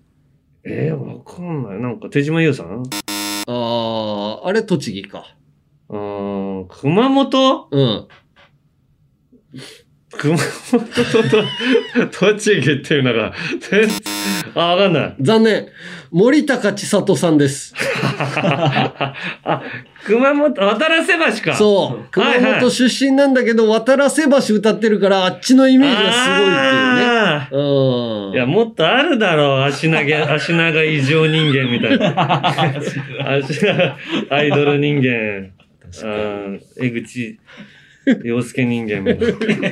[0.65, 1.81] えー、わかんない。
[1.81, 2.83] なんか手島優さん？
[3.47, 5.35] あー、あれ栃木か。
[5.89, 7.69] うーん、熊本？
[7.71, 8.09] うん。
[10.13, 11.23] 熊本と
[12.11, 13.33] と栃木っていうのが、
[13.71, 13.91] 全然
[14.55, 15.15] あ、わかんない。
[15.21, 15.69] 残念。
[16.11, 17.73] 森高千里さんです。
[18.19, 19.63] あ、
[20.05, 21.57] 熊本、渡良瀬橋か。
[21.57, 22.09] そう。
[22.11, 27.03] 熊はいはい本出身なんだけど、渡良瀬橋歌ってるから、あっちのイメージがすごいっていうね。
[27.07, 27.61] あうん。
[27.61, 29.63] ーいや、もっとあるだろう。
[29.63, 32.43] 足投げ、 足長異常人間みたいな。
[33.39, 33.97] 足長
[34.31, 35.51] アイドル人間。
[36.03, 37.39] あー江口
[38.25, 39.69] 洋介人間みたいな。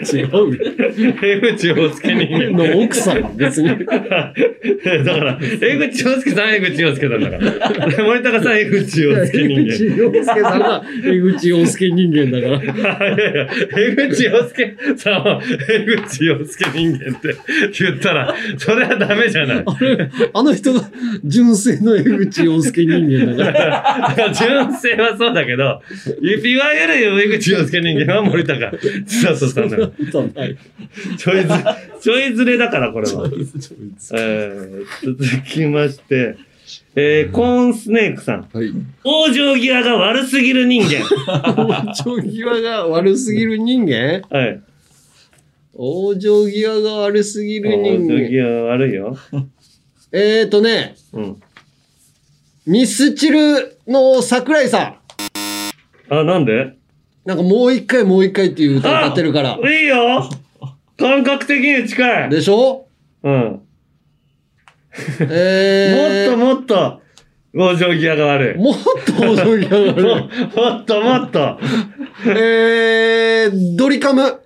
[0.00, 0.56] 違うよ。
[1.22, 2.50] 江口洋介人間。
[2.50, 3.68] の奥さん、別に。
[3.84, 7.88] だから、江口洋介さん、江口洋介さんだから。
[7.88, 9.66] で 森高さん、江口洋介人間。
[9.66, 13.14] 江口洋介さんが江口洋介人間だから。
[13.14, 17.34] いやいや、江口洋介さんは、江口洋介人間って
[17.78, 19.64] 言ったら、それはダメじゃない。
[20.32, 20.82] あの人が
[21.24, 23.58] 純正の江口洋介人間だか
[24.16, 24.32] ら。
[24.32, 25.80] 純正はそうだけど、いわ
[26.74, 28.70] ゆる江口洋介人間は森高
[29.06, 29.90] 千里さんだから。
[31.16, 31.48] ちょいず、
[32.00, 33.28] ちょいずれだから、これは。
[33.28, 36.36] えー続きまして、
[36.94, 38.48] えーコーンスネークさん。
[38.52, 38.66] はい。
[39.04, 41.04] 往生際が悪すぎる人間。
[41.04, 44.22] 往生際が悪すぎる人間？
[44.30, 44.60] はい。
[45.76, 48.28] 往生際が悪すぎる人往生間。
[48.28, 49.16] 際悪いよ。
[50.12, 51.36] えーとね、うん。
[52.66, 54.96] ミスチルの桜井さ
[56.10, 56.14] ん。
[56.14, 56.74] あ、なんで？
[57.30, 59.56] なんかもう一回もう一回っていう歌歌ってるから。
[59.62, 60.28] いいよ
[60.98, 62.28] 感覚的に近い。
[62.28, 62.86] でしょ？
[63.22, 63.60] うん。
[65.20, 67.00] えー、もっともっと、
[67.54, 68.58] 往生際が悪い。
[68.58, 70.04] もっと往生際が悪い。
[70.58, 71.60] もっともっと。
[72.26, 74.22] えー、ドリカム。
[74.22, 74.40] あ？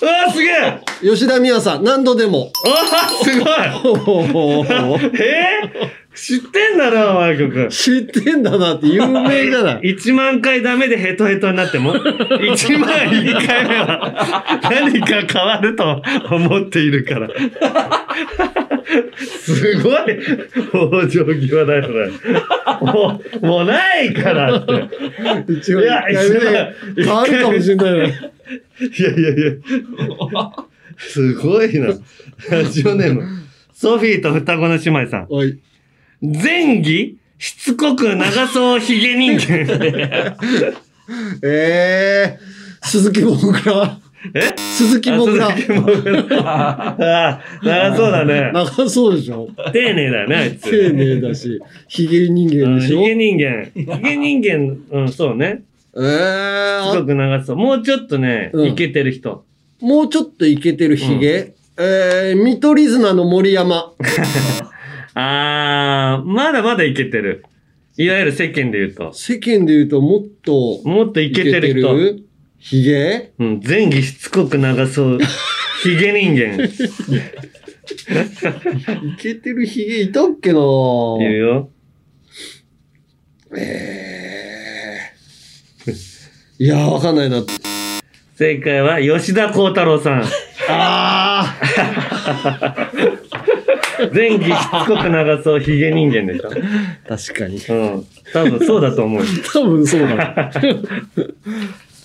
[0.00, 2.52] うわ、すげえ吉田美和さん、何度でも。
[2.66, 3.50] あすごい
[5.14, 5.70] えー、
[6.20, 7.68] 知ってんだな、お前曲。
[7.68, 9.94] 知ってんだなって有名じゃない。
[9.94, 17.28] 1万回ダメでヘトヘトになっても、 1万1回目は何か変わると思っているから。
[19.18, 19.94] すごい
[20.72, 22.10] 往生際だよ、それ。
[22.92, 24.88] もう、もうないからって。
[25.52, 26.02] 一応、いや
[26.96, 28.32] 変わるかもしれないね。
[28.80, 29.52] いやいやいや。
[30.96, 31.88] すごいな。
[32.50, 33.22] ラジオネーム。
[33.72, 35.26] ソフィーと双子の姉妹さん。
[35.28, 35.56] はい。
[36.22, 39.56] 前儀しつこく長そうひげ人間。
[39.82, 40.34] え
[41.42, 43.98] えー、鈴木もぐら。
[44.34, 44.52] え？
[44.58, 45.46] 鈴木もぐら。
[45.48, 48.50] あ鈴木もぐら長そうだね。
[48.54, 49.48] 長そうでしょ？
[49.72, 50.70] 丁寧だよね、あいつ。
[50.70, 52.98] 丁寧だし、ヒゲ人間でしょ？
[53.00, 53.70] ひげ人間。
[53.74, 55.62] ひげ人間、うん、そうね。
[55.96, 57.56] ええすごく長そう。
[57.56, 59.44] もうちょっとね、うんいけてる人。
[59.80, 63.92] もうちょっとイケてるヒゲ、えー、見取り綱の森山。
[65.14, 67.44] あー、まだまだいけてる。
[67.96, 69.12] いわゆる世間で言うと。
[69.12, 71.94] 世間で言うともっともっといけてる人。
[71.94, 72.24] る？
[72.58, 73.32] ヒゲ？
[73.38, 75.18] うん、前儀しつこく長そう。
[75.82, 76.64] ひげ人間。
[76.64, 76.68] イ
[79.16, 80.58] ケてるヒゲいたっけな？
[81.20, 81.70] いるよ。
[86.60, 87.42] いやー、わかんないな。
[88.36, 90.24] 正解は吉田鋼太郎さん。
[90.68, 91.56] あ
[94.12, 96.50] 前戯しつこく長そうひげ人間でしょ。
[97.08, 97.56] 確かに。
[97.56, 98.06] うん。
[98.32, 99.22] 多分そうだと思う。
[99.52, 100.50] 多分そうだ。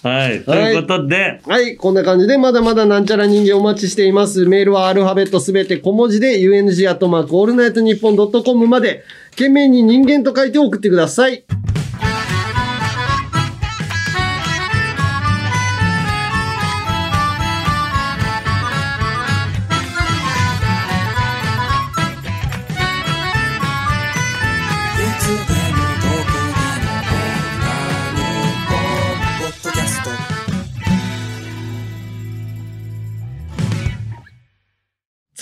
[0.04, 0.44] はい。
[0.44, 4.46] ということで、はい、こんな感じで、まだまだなんちゃら人間お待ちしています。
[4.46, 11.46] メールはアルファベットすべて小文字で、UNG アットマークオールナイトニッポンドットコムまで、件名に人間と書いて送ってください。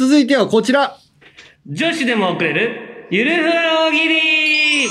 [0.01, 0.97] 続いてはこちら。
[1.67, 3.53] 女子でも送れる、ゆるふわ
[3.87, 4.89] 大喜利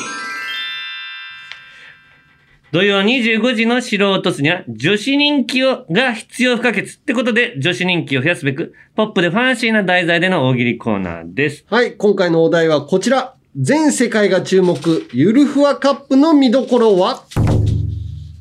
[2.71, 11.65] 土曜25時の城を落とすには、女子人気をが必要不可欠ってことで、女子人気を増やすべく、ポップでファンシーな題材での大喜利コーナーです。
[11.69, 13.35] はい、今回のお題はこちら。
[13.57, 17.25] 全世界が注目、ゆるふわカップの見どころは？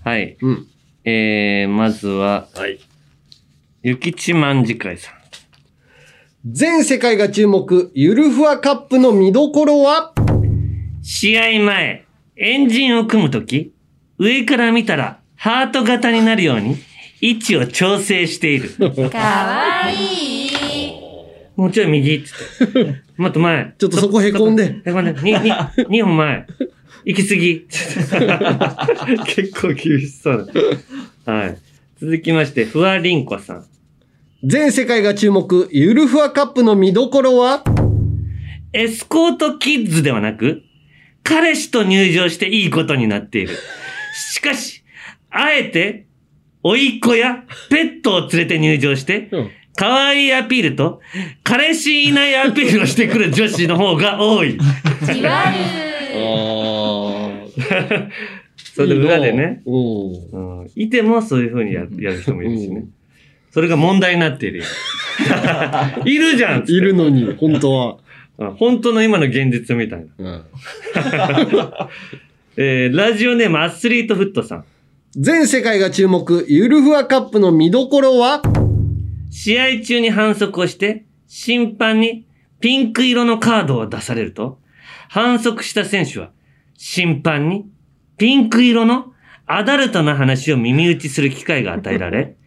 [0.05, 0.37] はい。
[0.39, 0.67] うん。
[1.03, 2.79] えー、まずは、はい。
[3.81, 5.18] ゆきちまんじかいさん。
[6.45, 10.13] 全世界が注目、ゆるふわカップの見どころは？
[11.01, 12.05] 試合前、
[12.37, 13.73] エンジンを組むとき、
[14.17, 16.77] 上から見たらハート型になるように
[17.19, 18.69] 位置を調整している。
[19.09, 20.49] かわいい。
[21.57, 23.03] もうちょい右っつって。
[23.17, 23.75] もっと前。
[23.77, 24.81] ちょっとそこへこんで。
[24.85, 25.11] へこんで。
[25.21, 25.51] に、に、
[25.89, 26.47] 二本前。
[27.03, 27.67] 行き過ぎ。
[29.27, 30.49] 結構厳しそう
[31.25, 31.33] だ。
[31.33, 31.57] はい。
[31.99, 33.65] 続きまして、ふわりんこさん。
[34.43, 37.61] 全世界が注目、ゆるふわカップの見どころは？
[38.71, 40.63] エスコートキッズではなく、
[41.23, 43.57] 彼氏と入場していいことになっている。
[44.31, 44.83] しかし、
[45.29, 46.07] あえて、
[46.63, 50.99] 甥いっ子やペットを連れて入場して、うん可愛いアピールと、
[51.41, 54.57] 彼氏いないアピールをしてくる女子の方が多い。
[55.05, 55.57] じわる。
[58.75, 60.61] それで裏でね、うん。
[60.61, 62.87] うん、いてもそういう風にややる人もいるしね。
[63.51, 64.65] それが問題になっているよ。
[66.05, 67.97] いるじゃんいるのに、本当は。
[68.37, 70.31] うん本当の今の現実みたいな。
[70.31, 70.43] うん。
[72.55, 74.65] えー、ラジオネームアスリートフットさん。
[75.11, 78.41] 全世界が注目、ゆるふわカップの見どころは？
[79.29, 82.27] 試合中に反則をして、審判に
[82.61, 84.59] ピンク色のカードを出されると、
[85.09, 86.31] 反則した選手は、
[86.77, 87.65] 審判に
[88.17, 89.13] ピンク色の
[89.47, 92.37] アダルトな話を耳打ちする機会が与えられ、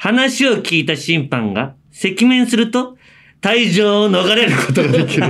[0.00, 2.96] 話を聞いた審判が赤面すると、
[3.42, 5.26] 退場を逃れることができる。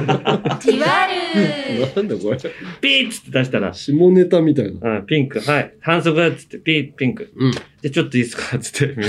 [0.60, 1.96] じわる。
[1.96, 2.38] なんだこれ。
[2.80, 4.98] ピーッつって出したら、下ネタみたいな。
[4.98, 5.74] うん、ピンク、はい。
[5.80, 7.32] 反則だっつって、ピー、ピンク。
[7.34, 7.50] うん。
[7.50, 9.08] じゃあちょっといいですかつって、みん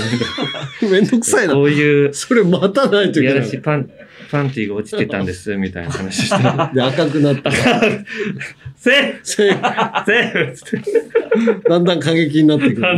[0.80, 1.62] でめんどくさいなこ。
[1.62, 3.32] ういう、それ待たないといけない。
[3.34, 3.88] いやらしいパン、
[4.32, 6.74] パンティーが落ちてたんです、 みたいな話して。
[6.74, 7.52] で、赤くなった。
[8.74, 10.90] セーフせセーフつって。
[11.68, 12.80] だんだん過激になってくる。
[12.80, 12.88] か、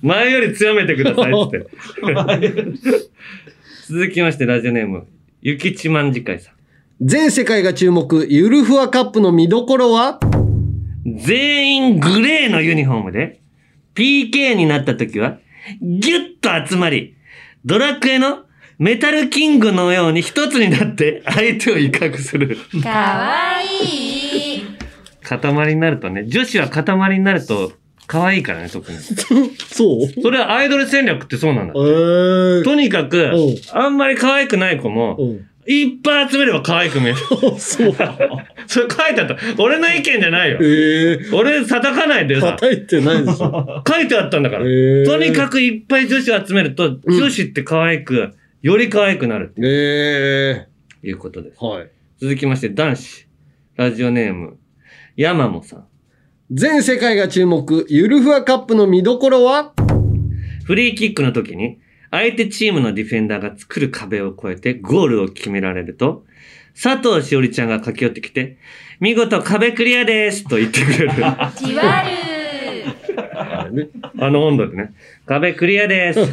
[0.00, 1.66] 前より強めてくださいって。
[3.88, 5.06] 続きまして、ラジオネーム、
[5.42, 6.54] ゆきちまんじかいさん。
[7.02, 10.18] 全世界が注目、ゆるふわカップの見どころは？
[11.04, 13.40] 全員グレーのユニフォームで、
[13.94, 15.38] PK になった時は、
[15.82, 17.16] ギュッと集まり、
[17.66, 18.47] ドラクエの
[18.78, 22.56] メタルキングのように一つになって相手を威嚇する。
[22.82, 24.62] かわいい。
[25.22, 27.72] 塊になるとね、女子は塊になると
[28.06, 28.98] 可愛いからね、特に。
[28.98, 30.22] そう？
[30.22, 31.74] それはアイドル戦略ってそうなんだ。
[31.74, 32.64] えー。
[32.64, 35.46] とにかくうん、あんまり可愛くない子もう、ん。
[35.66, 37.16] いっぱい集めれば可愛く見える。
[37.58, 37.92] そう。
[38.68, 39.36] それ書いてあった。
[39.58, 40.58] 俺の意見じゃないよ。
[40.62, 42.52] ええ俺叩かないでさ。
[42.58, 43.82] 叩いてないでしょ。
[43.86, 44.64] 書いてあったんだから。
[44.64, 50.66] ええとにかくいっぱい女子を集めると、女子って可愛く、より可愛くなるえ
[51.00, 51.58] ということです。
[51.62, 51.90] えはい。
[52.20, 53.28] 続きまして、男子。
[53.76, 54.58] ラジオネーム、
[55.16, 55.86] 山もさん。
[56.50, 59.74] 全世界が注目、ゆるふわカップの見どころは？
[60.64, 61.78] フリーキックの時に、
[62.10, 66.24] 相手チームのディフェンダーが作る壁を越えてゴールを決められると、
[66.74, 68.58] 佐藤しおりちゃんが駆け寄ってきて、
[68.98, 71.12] 見事壁クリアですと言ってくれる。
[71.54, 72.02] じわ
[73.70, 74.94] るあの温度でね。
[75.26, 76.18] 壁クリアです。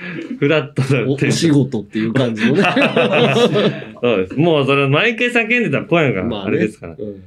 [0.38, 1.28] フラットだおって。
[1.28, 2.62] お仕事っていう感じのね。
[4.02, 4.34] そうです。
[4.34, 6.96] もうそれ毎回叫んでたら声がまあねあれですから。
[6.98, 7.22] うん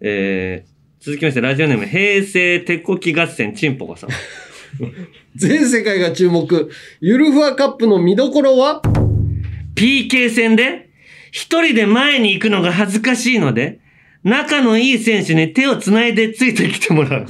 [0.00, 4.10] えー、続きまして、ラジオネーム、平成鉄こき合戦チンポコさん。
[5.34, 6.70] 全世界が注目、
[7.00, 8.82] ゆるふわカップの見どころは
[9.74, 10.90] ？PK 戦で、
[11.30, 13.80] 一人で前に行くのが恥ずかしいので、
[14.22, 17.26] 仲のいい選手に手を繋いでついてきてもらう。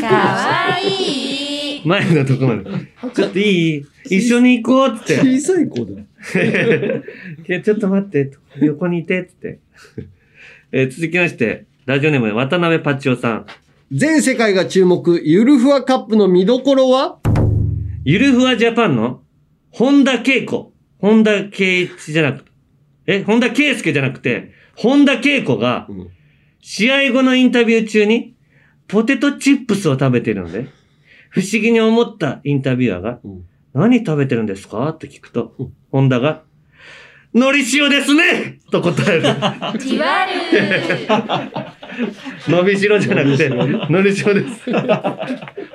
[0.00, 1.39] かわいい
[1.84, 2.64] 前のとこまで。
[3.14, 3.86] ちょっといい？
[4.06, 5.18] 一緒に行こうって。
[5.18, 5.92] 小さい子だ。
[6.00, 9.58] いやちょっと待って、横にいて、つって。
[10.72, 13.46] えー続きまして、ラジオネーム、渡辺パッチオさん。
[13.92, 17.18] 全世界が注目、ゆるふわカップの見どころは？
[18.04, 19.22] ゆるふわジャパンの、
[19.70, 20.72] 本田恵子。
[20.98, 22.50] 本田圭一じゃなくて、
[23.06, 25.88] え、本田圭介じゃなくて、本田恵子が、
[26.60, 28.34] 試合後のインタビュー中に、
[28.86, 30.66] ポテトチップスを食べているので、
[31.30, 33.20] 不思議に思ったインタビュアーが、
[33.72, 34.92] 何食べてるんですか？
[34.98, 35.54] と聞くと、
[35.90, 36.42] 本田が、
[37.32, 38.58] 海苔塩ですね！
[38.72, 39.22] と答える。
[39.78, 40.32] じわる。
[42.48, 44.34] 伸びしろじゃなくて、のりしろ。
[44.34, 44.70] です。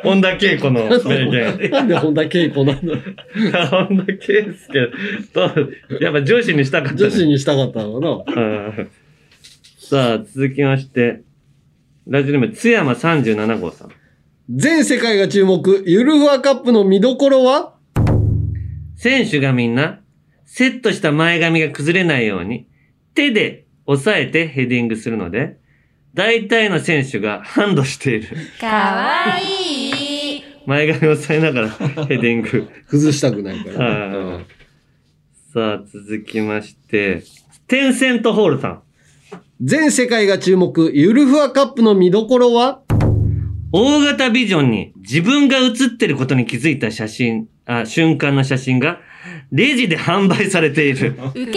[0.04, 1.70] 本田恵子の名言。
[1.72, 2.86] なんで本田恵子なん
[3.52, 4.92] だ本田圭介
[5.34, 5.42] と、
[6.02, 8.24] やっぱ女子にしたかった、女子にしたかったの？
[8.26, 8.46] かなう
[8.82, 8.90] ん。
[9.78, 11.22] さあ、続きまして、
[12.08, 13.90] ラジオネーム、津山37号さん。
[14.50, 17.74] 全世界が注目、ゆるふわカップの見どころは？
[18.96, 20.02] 選手がみんな、
[20.46, 22.68] セットした前髪が崩れないように、
[23.16, 25.58] 手で押さえてヘディングするので、
[26.14, 28.38] 大体の選手がハンドしている。
[28.62, 31.70] かわいい前髪を押さえながら
[32.06, 32.68] ヘディング。
[32.88, 33.86] 崩したくないから。
[33.86, 34.46] はい
[35.54, 37.24] さあ、続きまして、
[37.68, 38.82] テンセントホールさん。
[39.62, 42.82] 全世界が注目、ゆるふわカップの見どころは？
[43.78, 49.02] 大型ビジョンに自分が写ってることに気づいた写真、あ、瞬間の写真が、
[49.52, 51.14] レジで販売されている。
[51.32, 51.52] ウケる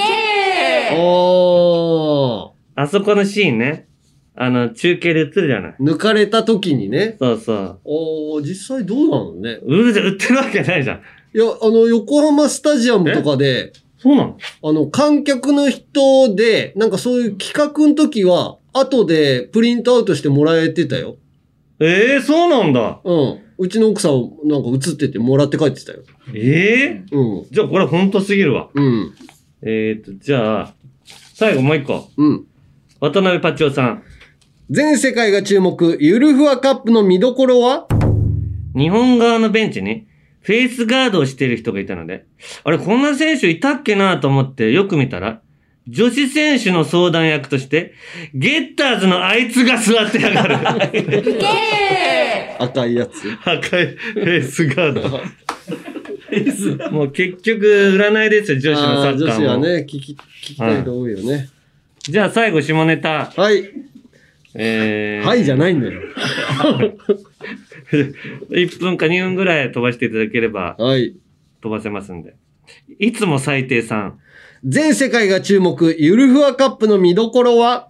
[0.96, 2.82] おー。
[2.82, 3.86] あそこのシーンね。
[4.34, 5.76] あの、中継で映るじゃない。
[5.78, 7.14] 抜かれた時にね。
[7.20, 7.80] そうそう。
[7.84, 9.60] おー、実際どうなのね？
[9.62, 10.96] 売るじゃ売ってるわけないじゃん。
[10.96, 14.38] いや、あの、横浜スタジアムとかで、そうなの？
[14.64, 21.16] あの、観客の人で、なんかそういう企画の時は、後でプリントアウトしてもらえてたよ。
[21.80, 23.00] ええー、そうなんだ。
[23.04, 23.40] うん。
[23.58, 26.00] うちの奥さんなんか映っててもらって帰ってたよ。
[26.34, 27.46] ええー、うん。
[27.50, 28.68] じゃあこれほんとすぎるわ。
[28.74, 29.14] うん。
[29.62, 30.74] えーと、じゃあ、
[31.34, 32.08] 最後もう一個。
[32.16, 32.46] うん。
[33.00, 34.02] 渡辺パチオさん。
[34.70, 37.86] 全世界が注目、ゆるふわカップの見どころは？
[38.76, 40.06] 日本側のベンチに、
[40.40, 42.26] フェイスガードをしている人がいたので、
[42.64, 45.40] あれ、こんな選手いたっけなと思ってよく見たら、
[45.88, 47.94] 女子選手の相談役として、
[48.34, 50.56] ゲッターズのあいつが座ってやがる。
[52.60, 53.22] 赤いやつ。
[53.42, 55.00] 赤いフェイスガード。
[56.90, 59.34] もう結局、占いですよ、女子のサッカーも。
[59.34, 61.48] 女子はね、聞き、聞きたい人多いよね。
[62.02, 63.32] じゃあ最後、下ネタ。
[63.34, 63.70] はい。
[64.54, 66.00] えー、はいじゃないんだよ。
[68.50, 71.14] 1分か2分ぐらい飛ばしていただければ、はい。
[71.62, 72.34] 飛ばせますんで。
[72.98, 74.18] いつも最低さん。
[74.64, 77.88] 全世界が注目、ゆるふわカップの見どころは？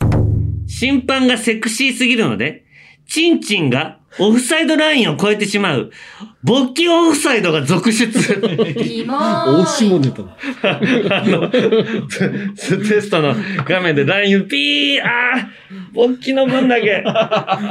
[0.66, 2.66] 審判がセクシーすぎるので、
[3.06, 5.90] チンチンがオフサイドラインを越えてしまう、
[6.42, 8.06] 勃起オフサイドが続出。
[8.76, 10.36] キモ大下ネタだ。
[11.10, 11.68] あの、テ
[12.54, 17.02] テストの画面でラインピー、あー、勃起の分だけ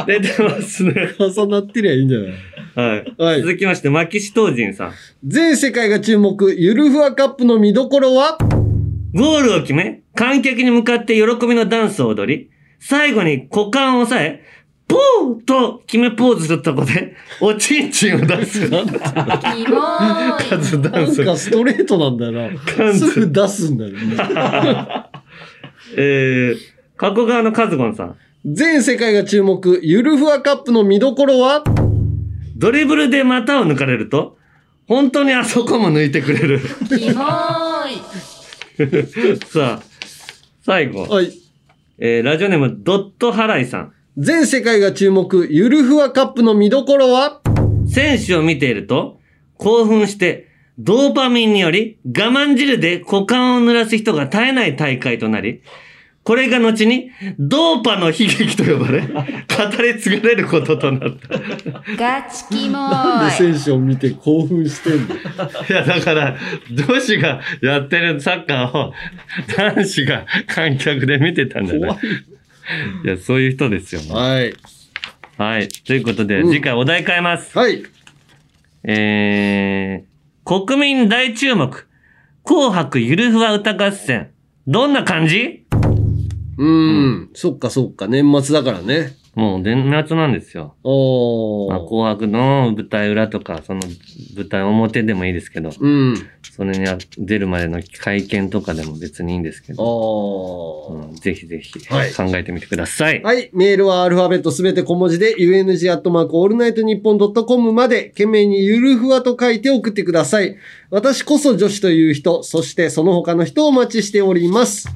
[0.07, 1.13] 出てますね。
[1.19, 2.33] 重なってりゃいいんじゃない？
[2.75, 3.15] はい。
[3.17, 4.93] はい続きまして、マキシトージンさん。
[5.23, 8.39] 全世界が注目、ゆるふわカップの見どころは？
[9.17, 14.43] ゴールを決め、観客に向かって喜びのダンスを踊り、最後に股間を押さえ、
[14.87, 18.69] ポーと決めポーズするとこで、おちんちんを出す。
[18.69, 18.89] キモーい
[20.49, 21.17] カズダンス。
[21.17, 22.59] なんかストレートなんだよな。
[22.93, 23.97] すぐ出すんだよね。
[25.97, 26.57] えー、
[26.95, 28.15] 加古川のカズゴンさん。
[28.45, 31.63] 全世界が注目、ゆるふわカップの見どころは？
[32.55, 34.37] ドリブルで股を抜かれると、
[34.87, 36.61] 本当にあそこも抜いてくれる。
[36.87, 37.76] キモーい
[39.51, 39.83] さあ、
[40.61, 41.03] 最後。
[41.03, 41.31] はい。
[41.97, 43.93] えー、ラジオネーム、ドットハライさん。
[44.17, 47.41] 全世界が注目、ゆるふわカップの見どころは？
[47.87, 49.19] 選手を見ていると、
[49.55, 50.47] 興奮して、
[50.77, 55.61] ドーパミンにより我慢汁で股間を濡らす人が絶えない大会となり、
[56.27, 57.09] これが後に、
[57.39, 59.15] ドーパの悲劇と呼ばれ、語
[59.81, 61.29] り継がれることとなった。
[61.95, 65.15] ガチキモなんで選手を見て興奮してんの？
[65.15, 65.19] い
[65.69, 66.35] や、だから、
[66.69, 68.93] 女子がやってるサッカーを、
[69.55, 71.99] 男子が観客で見てたんだよね。
[73.05, 74.13] いや、そういう人ですよね。
[74.13, 74.53] はい。
[75.37, 75.69] はい。
[75.69, 77.57] ということで、うん次回お題変えます。
[77.57, 77.85] はい。
[78.83, 81.87] えー、国民大注目、
[82.43, 84.31] 紅白ゆるふわ歌合戦。
[84.67, 85.63] どんな感じ？
[86.57, 87.29] うーん。
[87.33, 88.07] そっかそっか。
[88.07, 89.15] 年末だからね。
[89.37, 90.73] もう年末なんですよ。
[90.83, 93.81] おまあ、紅白の舞台裏とか、その
[94.35, 96.15] 舞台表でもいいですけど、うん。
[96.41, 96.85] それに
[97.19, 103.21] 出るまでの会見とかでも別にいいんですけど、おうんぜひぜひはい考えてみてください。
[103.21, 103.51] はい。
[103.53, 110.57] メールはアルファベットすべて小文字で、UNG アットマークオールナイトニッポンドットコムまで、件名にゆるふわと書いて送ってください。
[110.89, 114.89] 私こそ女子という人、そしてその他の人をお待ちしております。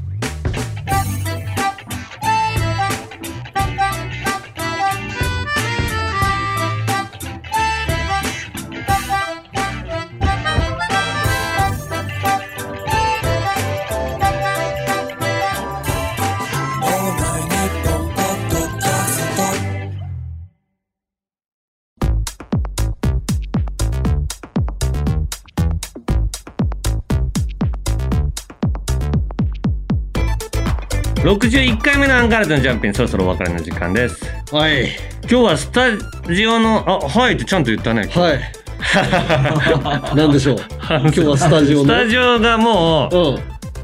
[31.35, 34.21] 61回目のアンガールズのジャンピン、そろそろお別れの時間です。
[34.53, 34.89] はい。
[35.21, 35.85] 今日はスタ
[36.33, 38.03] ジオの、あ、はいってちゃんと言ったね。
[38.07, 38.41] はい。
[40.17, 40.57] なんでしょう？
[40.89, 41.85] 今日はスタジオの？
[41.85, 43.15] スタジオがもう、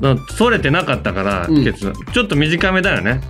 [0.02, 0.16] うん。
[0.18, 3.22] な取れてなかったから、うんちょっと短めだよね。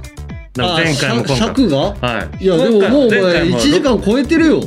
[0.64, 1.78] 前回も今回尺が？
[1.78, 2.44] はい。
[2.44, 4.62] いや、でももうお前前回も1時間超えてるよ。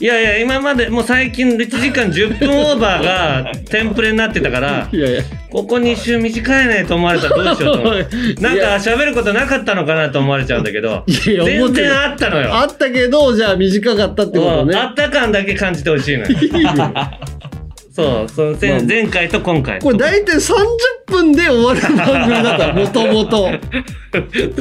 [0.00, 5.22] いやいや、今までもう最近1時間10分オーバーがテンプレになってたから、いやいや。
[5.50, 7.94] ここ2週短いねと思われたらどうしようと思う。
[8.40, 12.54] なんか喋ることなかったのかなと思われちゃうんだけど、いや全然あったのよ。
[12.54, 14.76] あったけど、じゃあ短かったってことね。
[14.76, 16.30] あった感だけ感じてほしいのよ。
[16.30, 16.70] いいよ
[17.92, 19.86] そう、その前前回と今回と。
[19.86, 20.54] これ大体30
[21.06, 23.50] 分で終わる番組だった、も ともと。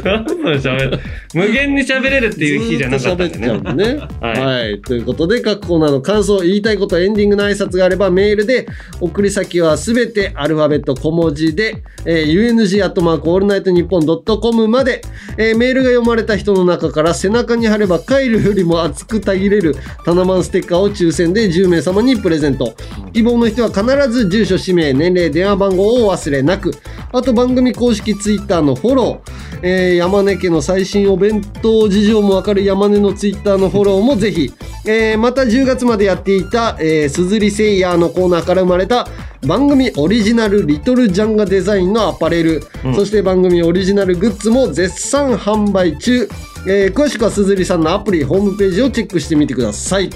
[0.03, 0.99] 何分喋る
[1.33, 3.93] 無限に喋れるっていう日じゃなかったんずーっと喋っちゃうんでね。
[3.93, 4.07] でね。
[4.21, 8.67] ははいい、ということで、各コーナーの感想、言いたいこと、エンディングの挨拶があれば、メールで、
[8.99, 15.01] 送り先はすべてアルファベット小文字で、えー UNG アットマークオールナイトニッポンドットコムまで、
[15.37, 19.75] えーメールが読まれた人の中から、背中に貼ればカイロよりも熱くたぎれる、
[20.05, 22.73] タナマンステッカーを抽選で10名様にプレゼント。
[23.21, 26.71] 希望の人は必ず住所、氏名、年齢、電話番号をお忘れなく。
[27.11, 34.51] あと、番組公式ツイッターのフォロー、えー山根家の最新お弁当事情もわかる山根のツイッターのフォローもぜひ、
[34.87, 39.07] えーまた10月までやっていた、えー、すずりセイヤーのコーナーから生まれた
[39.45, 42.63] 番組オリジナルリトルジャンガデザインのアパレル、
[42.95, 46.27] そして番組オリジナルグッズも絶賛販売中、
[46.67, 50.09] えー詳しくはすずりさんのアプリホームページをチェックしてみてください。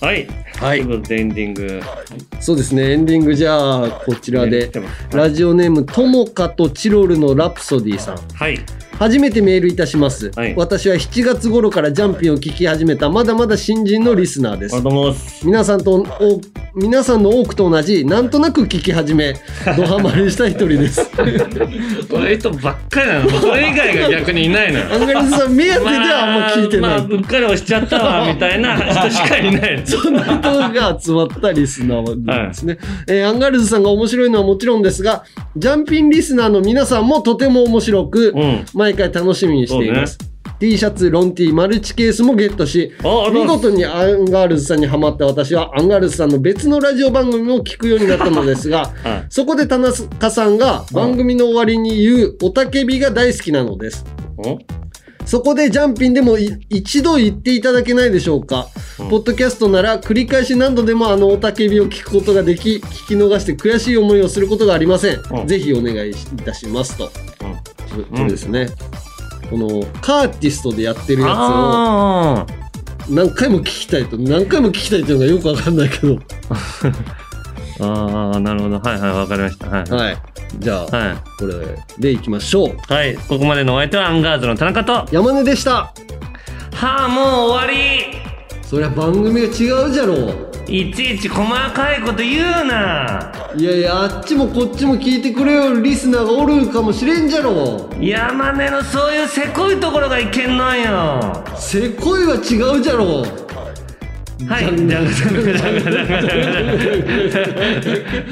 [0.00, 0.28] はい。
[0.62, 0.82] はい。
[0.84, 1.82] ということでエンディング。
[2.40, 4.70] そうですねエンディングじゃあこちらで
[5.12, 8.58] ラジオネームともかとチロルのラプソディさんはい。
[8.98, 15.44] 初めてメールいたします、はい私は7月頃からジャンピンを聞き始めたまだまだ新人のリスナーです。
[15.44, 16.40] 皆さんとお
[16.74, 19.34] 皆さんの多くと同じなんとなく聞き始め
[19.76, 21.28] ドハマりした一人ですこう
[22.20, 23.30] いう人ばっかりなの。
[23.30, 24.92] それ以外が逆にいないのよ。
[24.92, 29.82] アンガールズさん目当てではあんま聞いてない、まあ、まあうっかり押しちゃったわ、みたいな人しかいない。
[29.86, 35.24] そんな人が集まったリスナーなんですね、えーアンガールズさんが面白いのはもちろんですが
[35.56, 38.64] ジャンピンリスナーの皆さんもとても面白く、うん。
[38.74, 40.18] 毎回楽しみにしています、
[40.58, 42.92] T シャツ、ロン T、マルチケースもゲットし、
[43.32, 49.26] 見事にアンガールズさんにハマった私は、アンガールズさんの別のラジオ番組も聞くようになったのですが、 はい。
[49.28, 54.04] そこで田中さんが番組の終わりに言う、おたけびが大好きなのです。
[55.24, 58.68] おそこでジャンピンでもい一度言っていただけないでしょうか、
[58.98, 65.20] ポッドキャストなら繰り返し何度でもあの雄たけびを聞くことができ、聞き逃して悔しい思いをすることがありません。
[65.30, 66.14] うんぜひお願いい
[66.44, 67.10] たしますと。
[67.94, 68.68] うんこれですね。
[69.50, 72.46] このポッドキャストでやってるやつをあ
[73.08, 76.18] 何回も聞きたいと、何回も聞きたいっていうのがよくわかんないけど。
[77.82, 78.80] ーあー、なるほど。
[78.80, 79.68] はいはい、わかりました。
[79.68, 79.90] はい。
[79.90, 80.06] はい。
[80.06, 80.16] はい。
[80.58, 81.54] じゃあ、はいこれ
[81.98, 82.92] でいきましょう。
[82.92, 85.92] はい、ここまでのお相手はアンガールズの田中と、は山根でした。
[86.80, 88.16] あ、もう終わり
[88.62, 90.52] そりゃ番組が違うじゃろう。
[90.68, 103.24] いちいち細かいこと言うないやいやあっちもこっちも聞いてくれよるリスナーがおるかもしれんじゃろ山根のそういうせこいところがいけんのんよせこいは違うじゃろ
[104.48, 104.64] はい、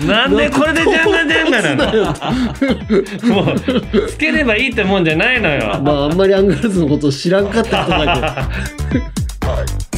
[0.07, 1.75] なんでこれでジャンガジャンガな
[3.29, 3.45] の？
[3.47, 3.57] もう
[4.09, 5.81] つければいいってもんじゃないのよ。
[5.83, 8.21] まああんまりアンガールズのことを知らんかった人だけ
[8.97, 9.01] ど